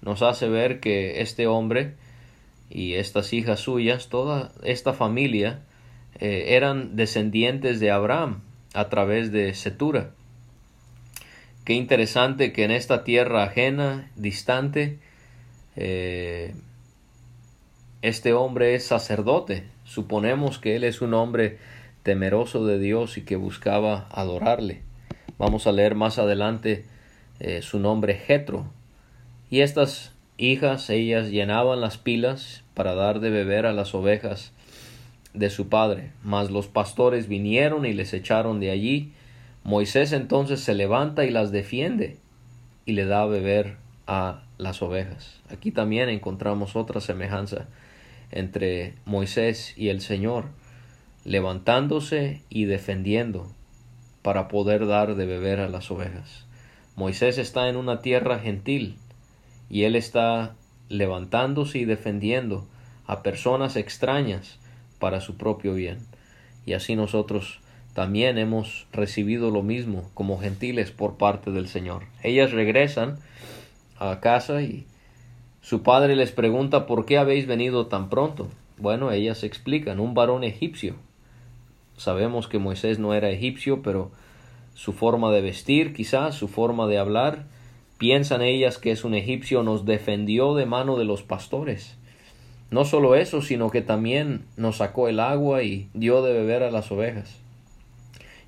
nos 0.03 0.23
hace 0.23 0.49
ver 0.49 0.81
que 0.81 1.23
este 1.23 1.47
hombre 1.47 1.95
y 2.69 2.95
estas 2.95 3.33
hijas 3.33 3.61
suyas, 3.61 4.09
toda 4.09 4.53
esta 4.65 4.93
familia, 4.93 5.61
eh, 6.19 6.57
eran 6.57 6.97
descendientes 6.97 7.79
de 7.79 7.93
Abraham 7.93 8.41
a 8.75 8.89
través 8.89 9.31
de 9.31 9.55
Setura. 9.55 10.11
Qué 11.65 11.75
interesante 11.75 12.53
que 12.53 12.65
en 12.65 12.73
esta 12.73 13.05
tierra 13.05 13.45
ajena, 13.45 14.11
distante, 14.17 14.99
eh, 15.77 16.55
este 18.03 18.33
hombre 18.33 18.75
es 18.75 18.85
sacerdote. 18.85 19.65
Suponemos 19.85 20.59
que 20.59 20.75
él 20.77 20.85
es 20.85 21.01
un 21.01 21.15
hombre 21.15 21.59
temeroso 22.03 22.67
de 22.67 22.81
Dios 22.81 23.17
y 23.17 23.23
que 23.23 23.37
buscaba 23.37 24.09
adorarle. 24.11 24.83
Vamos 25.39 25.67
a 25.67 25.73
leer 25.73 25.95
más 25.95 26.19
adelante 26.19 26.85
eh, 27.39 27.63
su 27.63 27.79
nombre 27.79 28.15
Jetro. 28.15 28.67
Y 29.51 29.61
estas 29.61 30.13
hijas, 30.37 30.91
ellas 30.91 31.31
llenaban 31.31 31.81
las 31.81 31.97
pilas 31.97 32.65
para 32.75 32.95
dar 32.95 33.21
de 33.21 33.31
beber 33.31 33.67
a 33.67 33.73
las 33.73 33.95
ovejas 33.95 34.53
de 35.33 35.49
su 35.49 35.69
padre. 35.69 36.11
Mas 36.25 36.51
los 36.51 36.67
pastores 36.67 37.29
vinieron 37.29 37.87
y 37.87 37.93
les 37.93 38.13
echaron 38.15 38.59
de 38.59 38.71
allí. 38.71 39.13
Moisés 39.63 40.13
entonces 40.13 40.61
se 40.61 40.75
levanta 40.75 41.25
y 41.25 41.31
las 41.31 41.53
defiende 41.53 42.19
y 42.85 42.93
le 42.93 43.05
da 43.05 43.23
a 43.23 43.27
beber 43.27 43.77
a 44.09 44.43
las 44.59 44.83
ovejas. 44.83 45.41
Aquí 45.51 45.71
también 45.71 46.09
encontramos 46.09 46.75
otra 46.75 47.01
semejanza 47.01 47.69
entre 48.33 48.95
Moisés 49.05 49.75
y 49.77 49.89
el 49.89 50.01
Señor, 50.01 50.47
levantándose 51.25 52.43
y 52.49 52.65
defendiendo 52.65 53.53
para 54.23 54.49
poder 54.49 54.87
dar 54.87 55.15
de 55.15 55.27
beber 55.27 55.61
a 55.61 55.69
las 55.69 55.91
ovejas. 55.91 56.47
Moisés 56.97 57.39
está 57.39 57.69
en 57.69 57.77
una 57.77 58.01
tierra 58.01 58.39
gentil 58.39 58.97
y 59.71 59.85
él 59.85 59.97
está 59.97 60.55
levantándose 60.89 61.79
y 61.79 61.85
defendiendo 61.85 62.67
a 63.07 63.23
personas 63.23 63.77
extrañas 63.77 64.59
para 64.99 65.21
su 65.21 65.37
propio 65.37 65.75
bien. 65.75 65.99
Y 66.67 66.75
así 66.75 66.97
nosotros 66.97 67.61
también 67.95 68.39
hemos 68.39 68.87
recibido 68.93 69.51
lo 69.51 69.63
mismo 69.63 70.11
como 70.15 70.39
gentiles 70.39 70.91
por 70.91 71.17
parte 71.17 71.51
del 71.51 71.69
Señor. 71.69 72.05
Ellas 72.23 72.53
regresan 72.53 73.19
a 73.99 74.21
casa 74.21 74.63
y 74.63 74.87
su 75.63 75.83
padre 75.83 76.17
les 76.17 76.33
pregunta 76.33 76.87
por 76.87 77.07
qué 77.07 77.19
habéis 77.19 77.47
venido 77.47 77.87
tan 77.87 78.11
pronto. 78.11 78.49
Bueno, 78.79 79.13
ellas 79.13 79.45
explican, 79.45 80.01
un 80.01 80.13
varón 80.13 80.43
egipcio. 80.43 80.97
Sabemos 81.97 82.49
que 82.49 82.59
Moisés 82.59 82.99
no 82.99 83.15
era 83.15 83.31
egipcio, 83.31 83.81
pero 83.81 84.11
su 84.75 84.93
forma 84.93 85.31
de 85.31 85.41
vestir, 85.41 85.95
quizás 85.95 86.35
su 86.35 86.49
forma 86.49 86.89
de 86.89 86.99
hablar. 86.99 87.45
Piensan 87.97 88.43
ellas 88.43 88.79
que 88.79 88.91
es 88.91 89.05
un 89.05 89.15
egipcio, 89.15 89.63
nos 89.63 89.85
defendió 89.85 90.57
de 90.57 90.67
mano 90.67 90.99
de 90.99 91.05
los 91.05 91.23
pastores. 91.23 91.97
No 92.73 92.85
solo 92.85 93.15
eso, 93.15 93.41
sino 93.41 93.71
que 93.71 93.83
también 93.83 94.47
nos 94.57 94.79
sacó 94.79 95.09
el 95.09 95.21
agua 95.21 95.63
y 95.63 95.89
dio 95.95 96.23
de 96.23 96.33
beber 96.33 96.65
a 96.65 96.73
las 96.73 96.91
ovejas. 96.91 97.37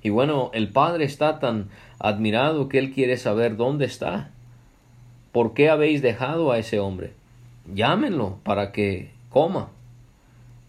Y 0.03 0.09
bueno, 0.09 0.51
el 0.53 0.69
Padre 0.69 1.05
está 1.05 1.39
tan 1.39 1.69
admirado 1.97 2.67
que 2.67 2.77
Él 2.77 2.91
quiere 2.91 3.15
saber 3.15 3.55
dónde 3.55 3.85
está. 3.85 4.31
¿Por 5.35 5.53
qué 5.53 5.67
habéis 5.67 6.01
dejado 6.01 6.53
a 6.53 6.59
ese 6.59 6.79
hombre? 6.79 7.11
Llámenlo 7.73 8.39
para 8.43 8.71
que 8.71 9.11
coma. 9.29 9.67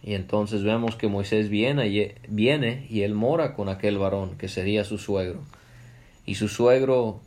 Y 0.03 0.15
entonces 0.15 0.65
vemos 0.65 0.97
que 0.97 1.07
Moisés 1.07 1.51
viene 1.51 1.87
y, 1.87 2.13
viene 2.27 2.85
y 2.91 3.03
él 3.03 3.15
mora 3.15 3.55
con 3.55 3.69
aquel 3.69 3.97
varón 3.97 4.37
que 4.37 4.49
sería 4.49 4.83
su 4.83 4.99
suegro. 4.99 5.39
Y 6.25 6.35
su 6.35 6.49
suegro, 6.49 7.21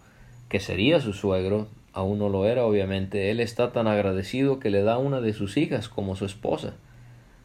que 0.49 0.60
sería 0.60 0.99
su 0.99 1.13
suegro, 1.13 1.69
aún 1.93 2.19
no 2.19 2.28
lo 2.28 2.45
era 2.45 2.65
obviamente, 2.65 3.32
él 3.32 3.39
está 3.39 3.71
tan 3.71 3.88
agradecido 3.88 4.60
que 4.60 4.69
le 4.69 4.82
da 4.84 4.97
una 4.97 5.21
de 5.21 5.32
sus 5.32 5.56
hijas 5.56 5.88
como 5.88 6.17
su 6.17 6.25
esposa, 6.25 6.73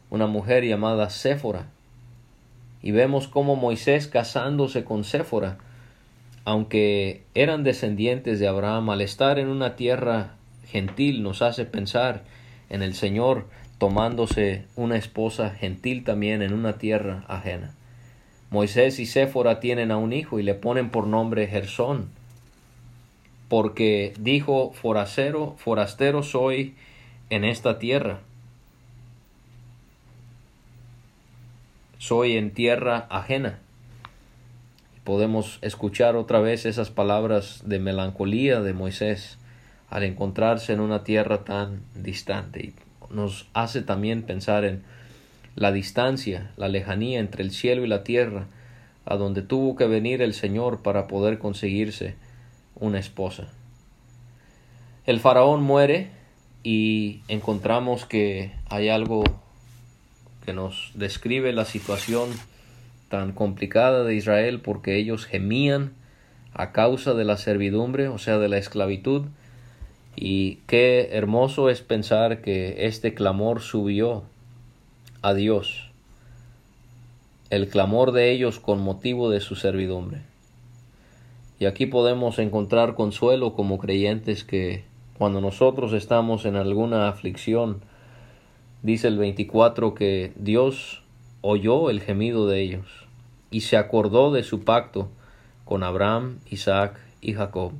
una 0.09 0.27
mujer 0.27 0.65
llamada 0.65 1.09
Séfora. 1.09 1.67
Y 2.81 2.91
vemos 2.91 3.29
cómo 3.29 3.55
Moisés 3.55 4.07
casándose 4.07 4.83
con 4.83 5.05
Séfora, 5.05 5.57
aunque 6.45 7.23
eran 7.33 7.63
descendientes 7.63 8.39
de 8.39 8.47
Abraham, 8.47 8.91
al 8.91 9.01
estar 9.01 9.39
en 9.39 9.49
una 9.49 9.75
tierra 9.75 10.35
gentil 10.67 11.23
nos 11.23 11.41
hace 11.41 11.65
pensar 11.65 12.23
en 12.69 12.83
el 12.83 12.93
Señor 12.93 13.47
tomándose 13.79 14.65
una 14.75 14.95
esposa 14.95 15.49
gentil 15.49 16.03
también 16.03 16.41
en 16.41 16.53
una 16.53 16.77
tierra 16.77 17.25
ajena. 17.27 17.73
Moisés 18.51 18.99
y 18.99 19.07
Séfora 19.07 19.59
tienen 19.59 19.91
a 19.91 19.97
un 19.97 20.13
hijo 20.13 20.39
y 20.39 20.43
le 20.43 20.53
ponen 20.53 20.91
por 20.91 21.07
nombre 21.07 21.47
Gersón, 21.47 22.09
porque 23.49 24.13
dijo 24.19 24.71
forastero, 24.71 25.55
forastero 25.57 26.23
soy 26.23 26.75
en 27.29 27.43
esta 27.43 27.79
tierra. 27.79 28.19
Soy 31.97 32.37
en 32.37 32.51
tierra 32.51 33.07
ajena. 33.09 33.59
Podemos 35.05 35.59
escuchar 35.61 36.17
otra 36.17 36.41
vez 36.41 36.65
esas 36.65 36.89
palabras 36.89 37.61
de 37.65 37.79
melancolía 37.79 38.59
de 38.59 38.73
Moisés 38.73 39.37
al 39.89 40.03
encontrarse 40.03 40.73
en 40.73 40.81
una 40.81 41.05
tierra 41.05 41.45
tan 41.45 41.83
distante 41.95 42.73
nos 43.09 43.47
hace 43.53 43.81
también 43.81 44.23
pensar 44.23 44.65
en 44.65 44.83
la 45.55 45.71
distancia, 45.71 46.51
la 46.57 46.67
lejanía 46.67 47.19
entre 47.19 47.43
el 47.43 47.51
cielo 47.51 47.83
y 47.85 47.87
la 47.87 48.03
tierra, 48.03 48.47
a 49.05 49.15
donde 49.15 49.41
tuvo 49.41 49.75
que 49.75 49.87
venir 49.87 50.21
el 50.21 50.33
Señor 50.33 50.81
para 50.81 51.07
poder 51.07 51.39
conseguirse 51.39 52.15
una 52.75 52.99
esposa. 52.99 53.47
El 55.05 55.19
faraón 55.19 55.61
muere 55.61 56.09
y 56.63 57.21
encontramos 57.27 58.05
que 58.05 58.51
hay 58.69 58.89
algo 58.89 59.23
que 60.45 60.53
nos 60.53 60.91
describe 60.95 61.53
la 61.53 61.65
situación 61.65 62.29
tan 63.09 63.31
complicada 63.31 64.03
de 64.03 64.15
Israel 64.15 64.61
porque 64.61 64.97
ellos 64.97 65.25
gemían 65.25 65.93
a 66.53 66.71
causa 66.71 67.13
de 67.13 67.25
la 67.25 67.37
servidumbre, 67.37 68.07
o 68.07 68.17
sea, 68.17 68.37
de 68.39 68.49
la 68.49 68.57
esclavitud, 68.57 69.23
y 70.15 70.59
qué 70.67 71.09
hermoso 71.11 71.69
es 71.69 71.81
pensar 71.81 72.41
que 72.41 72.85
este 72.85 73.13
clamor 73.13 73.61
subió 73.61 74.23
a 75.21 75.33
Dios, 75.33 75.91
el 77.49 77.67
clamor 77.67 78.11
de 78.13 78.31
ellos 78.31 78.59
con 78.59 78.81
motivo 78.81 79.29
de 79.29 79.41
su 79.41 79.55
servidumbre. 79.55 80.21
Y 81.59 81.65
aquí 81.65 81.85
podemos 81.85 82.39
encontrar 82.39 82.95
consuelo 82.95 83.53
como 83.53 83.77
creyentes 83.77 84.43
que 84.43 84.83
cuando 85.17 85.41
nosotros 85.41 85.93
estamos 85.93 86.45
en 86.45 86.55
alguna 86.55 87.07
aflicción, 87.07 87.81
dice 88.83 89.07
el 89.07 89.17
24 89.17 89.95
que 89.95 90.33
Dios 90.35 91.01
oyó 91.47 91.91
el 91.91 92.01
gemido 92.01 92.47
de 92.47 92.59
ellos 92.59 92.87
y 93.51 93.61
se 93.61 93.77
acordó 93.77 94.31
de 94.31 94.41
su 94.41 94.63
pacto 94.63 95.11
con 95.63 95.83
Abraham, 95.83 96.39
Isaac 96.49 96.99
y 97.21 97.33
Jacob. 97.33 97.71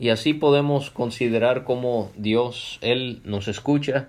Y 0.00 0.08
así 0.08 0.34
podemos 0.34 0.90
considerar 0.90 1.62
cómo 1.62 2.10
Dios, 2.16 2.80
Él 2.80 3.20
nos 3.24 3.46
escucha 3.46 4.08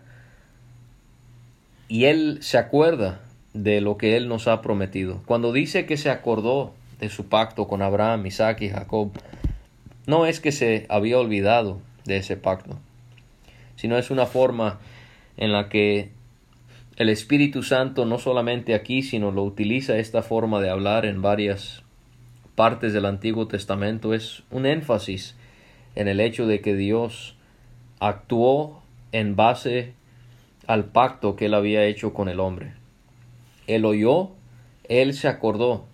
y 1.87 2.05
Él 2.05 2.39
se 2.41 2.57
acuerda 2.57 3.21
de 3.53 3.79
lo 3.79 3.97
que 3.97 4.17
Él 4.17 4.27
nos 4.27 4.47
ha 4.47 4.63
prometido. 4.63 5.21
Cuando 5.27 5.53
dice 5.53 5.85
que 5.85 5.97
se 5.97 6.09
acordó 6.09 6.73
de 6.99 7.09
su 7.09 7.27
pacto 7.27 7.67
con 7.67 7.83
Abraham, 7.83 8.25
Isaac 8.25 8.61
y 8.61 8.69
Jacob, 8.69 9.11
no 10.07 10.25
es 10.25 10.39
que 10.39 10.51
se 10.51 10.87
había 10.89 11.19
olvidado 11.19 11.79
de 12.05 12.17
ese 12.17 12.37
pacto, 12.37 12.79
sino 13.75 13.99
es 13.99 14.09
una 14.09 14.25
forma 14.25 14.79
en 15.37 15.51
la 15.51 15.69
que 15.69 16.09
el 17.01 17.09
Espíritu 17.09 17.63
Santo 17.63 18.05
no 18.05 18.19
solamente 18.19 18.75
aquí, 18.75 19.01
sino 19.01 19.31
lo 19.31 19.43
utiliza 19.43 19.97
esta 19.97 20.21
forma 20.21 20.61
de 20.61 20.69
hablar 20.69 21.07
en 21.07 21.23
varias 21.23 21.81
partes 22.53 22.93
del 22.93 23.07
Antiguo 23.07 23.47
Testamento, 23.47 24.13
es 24.13 24.43
un 24.51 24.67
énfasis 24.67 25.35
en 25.95 26.07
el 26.07 26.19
hecho 26.19 26.45
de 26.45 26.61
que 26.61 26.75
Dios 26.75 27.35
actuó 27.99 28.83
en 29.13 29.35
base 29.35 29.93
al 30.67 30.85
pacto 30.85 31.35
que 31.35 31.47
él 31.47 31.55
había 31.55 31.85
hecho 31.85 32.13
con 32.13 32.29
el 32.29 32.39
hombre. 32.39 32.73
Él 33.65 33.83
oyó, 33.85 34.29
él 34.87 35.15
se 35.15 35.27
acordó. 35.27 35.85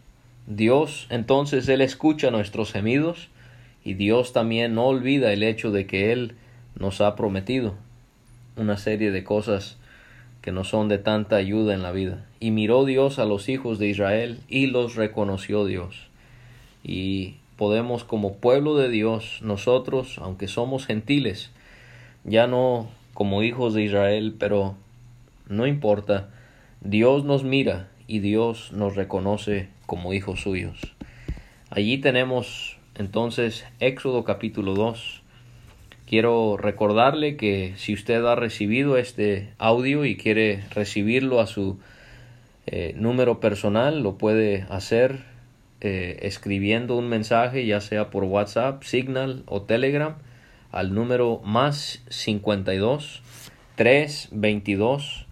Dios 0.46 1.08
entonces 1.10 1.70
él 1.70 1.80
escucha 1.80 2.32
nuestros 2.32 2.74
gemidos 2.74 3.30
y 3.86 3.94
Dios 3.94 4.34
también 4.34 4.76
no 4.76 4.88
olvida 4.88 5.32
el 5.32 5.44
hecho 5.44 5.72
de 5.72 5.88
que 5.88 6.12
él 6.12 6.36
nos 6.78 7.00
ha 7.00 7.16
prometido 7.16 7.76
una 8.58 8.76
serie 8.76 9.12
de 9.12 9.24
cosas 9.24 9.78
que 10.48 10.54
no 10.54 10.64
son 10.64 10.88
de 10.88 10.98
tanta 10.98 11.36
ayuda 11.36 11.74
en 11.74 11.84
la 11.84 11.92
vida. 11.92 12.24
Y 12.40 12.52
miró 12.52 12.86
Dios 12.86 13.20
a 13.20 13.26
los 13.26 13.50
hijos 13.50 13.80
de 13.80 13.90
Israel 13.90 14.40
y 14.48 14.68
los 14.68 14.96
reconoció 14.96 15.66
Dios. 15.66 16.08
Y 16.86 17.36
podemos 17.58 18.06
como 18.06 18.36
pueblo 18.36 18.78
de 18.78 18.88
Dios, 18.88 19.40
nosotros, 19.42 20.18
aunque 20.20 20.48
somos 20.48 20.86
gentiles, 20.86 21.52
ya 22.24 22.48
no 22.48 22.88
como 23.14 23.44
hijos 23.44 23.74
de 23.74 23.84
Israel, 23.84 24.38
pero 24.40 24.78
no 25.50 25.68
importa, 25.68 26.30
Dios 26.80 27.26
nos 27.26 27.44
mira 27.44 27.90
y 28.08 28.20
Dios 28.20 28.72
nos 28.72 28.96
reconoce 28.96 29.68
como 29.86 30.14
hijos 30.14 30.44
suyos. 30.44 30.80
Allí 31.70 31.98
tenemos 31.98 32.78
entonces 32.96 33.66
Éxodo 33.82 34.24
capítulo 34.24 34.76
2. 34.76 35.24
Quiero 36.08 36.56
recordarle 36.56 37.36
que 37.36 37.74
si 37.76 37.94
usted 37.94 38.24
ha 38.24 38.36
recibido 38.36 38.96
este 38.98 39.50
audio 39.58 40.06
y 40.06 40.16
quiere 40.16 40.64
recibirlo 40.74 41.42
a 41.42 41.48
su 41.48 41.80
eh, 42.66 42.94
número 42.96 43.42
personal, 43.42 44.04
lo 44.04 44.18
puede 44.18 44.66
hacer 44.70 45.26
eh, 45.82 46.20
escribiendo 46.22 46.96
un 46.96 47.10
mensaje, 47.10 47.66
ya 47.66 47.82
sea 47.82 48.10
por 48.10 48.24
WhatsApp, 48.24 48.84
Signal 48.84 49.44
o 49.48 49.64
Telegram, 49.64 50.16
al 50.72 50.94
número 50.94 51.42
más 51.44 52.02
52 52.08 53.22
322 53.76 55.26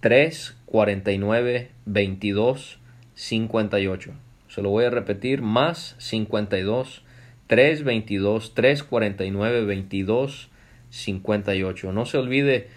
349 0.00 1.70
22 1.86 2.78
58. 3.14 4.12
Se 4.48 4.60
lo 4.60 4.68
voy 4.68 4.84
a 4.84 4.90
repetir, 4.90 5.40
más 5.40 5.94
52 5.96 7.04
322 7.50 8.54
349 8.54 9.64
22 9.64 10.50
58. 10.90 11.92
No 11.92 12.06
se 12.06 12.16
olvide 12.16 12.68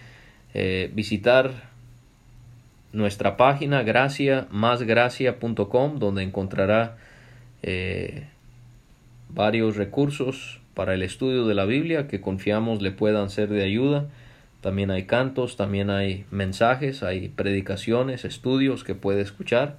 eh, 0.56 0.90
visitar 0.96 1.70
nuestra 2.92 3.38
página 3.38 3.84
gracia 3.84 4.48
donde 6.00 6.24
encontrará 6.24 6.98
eh, 7.62 8.26
varios 9.30 9.76
recursos 9.76 10.60
para 10.74 10.96
el 10.96 11.04
estudio 11.04 11.46
de 11.46 11.54
la 11.54 11.66
Biblia 11.66 12.08
que 12.08 12.20
confiamos 12.20 12.82
le 12.82 12.90
puedan 12.90 13.30
ser 13.30 13.50
de 13.50 13.64
ayuda. 13.64 14.08
También 14.62 14.90
hay 14.90 15.04
cantos, 15.04 15.56
también 15.56 15.92
hay 15.92 16.26
mensajes, 16.32 17.04
hay 17.04 17.30
predicaciones, 17.30 18.26
estudios 18.26 18.84
que 18.84 18.96
puede 18.96 19.22
escuchar. 19.22 19.78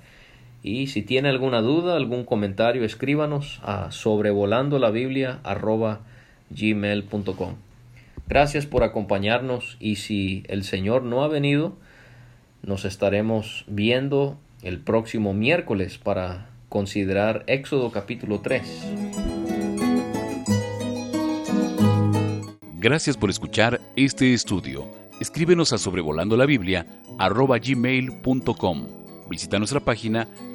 Y 0.67 0.87
si 0.87 1.03
tiene 1.03 1.29
alguna 1.29 1.61
duda, 1.61 1.95
algún 1.95 2.25
comentario, 2.25 2.87
escríbanos 2.87 3.61
a 3.63 3.91
sobrevolando 3.91 4.79
la 4.79 4.91
Biblia. 4.91 5.41
Gracias 8.27 8.65
por 8.65 8.83
acompañarnos 8.83 9.77
y 9.79 9.97
si 9.97 10.43
el 10.49 10.65
Señor 10.65 11.03
no 11.03 11.23
ha 11.23 11.29
venido, 11.29 11.77
nos 12.63 12.87
estaremos 12.87 13.67
viendo 13.69 14.39
el 14.63 14.79
próximo 14.81 15.35
miércoles 15.35 15.99
para 15.99 16.49
considerar 16.71 17.45
Éxodo 17.47 17.93
capítulo 17.93 18.41
3. 18.41 18.63
Gracias 22.77 23.19
por 23.19 23.29
escuchar 23.29 23.83
este 23.97 24.33
estudio. 24.33 24.91
Escríbenos 25.21 25.75
a 25.75 25.79
sobrevolando 25.79 26.39
la 26.39 26.47
Biblia. 26.47 26.87
Visita 29.29 29.59
nuestra 29.59 29.81
página 29.81 30.29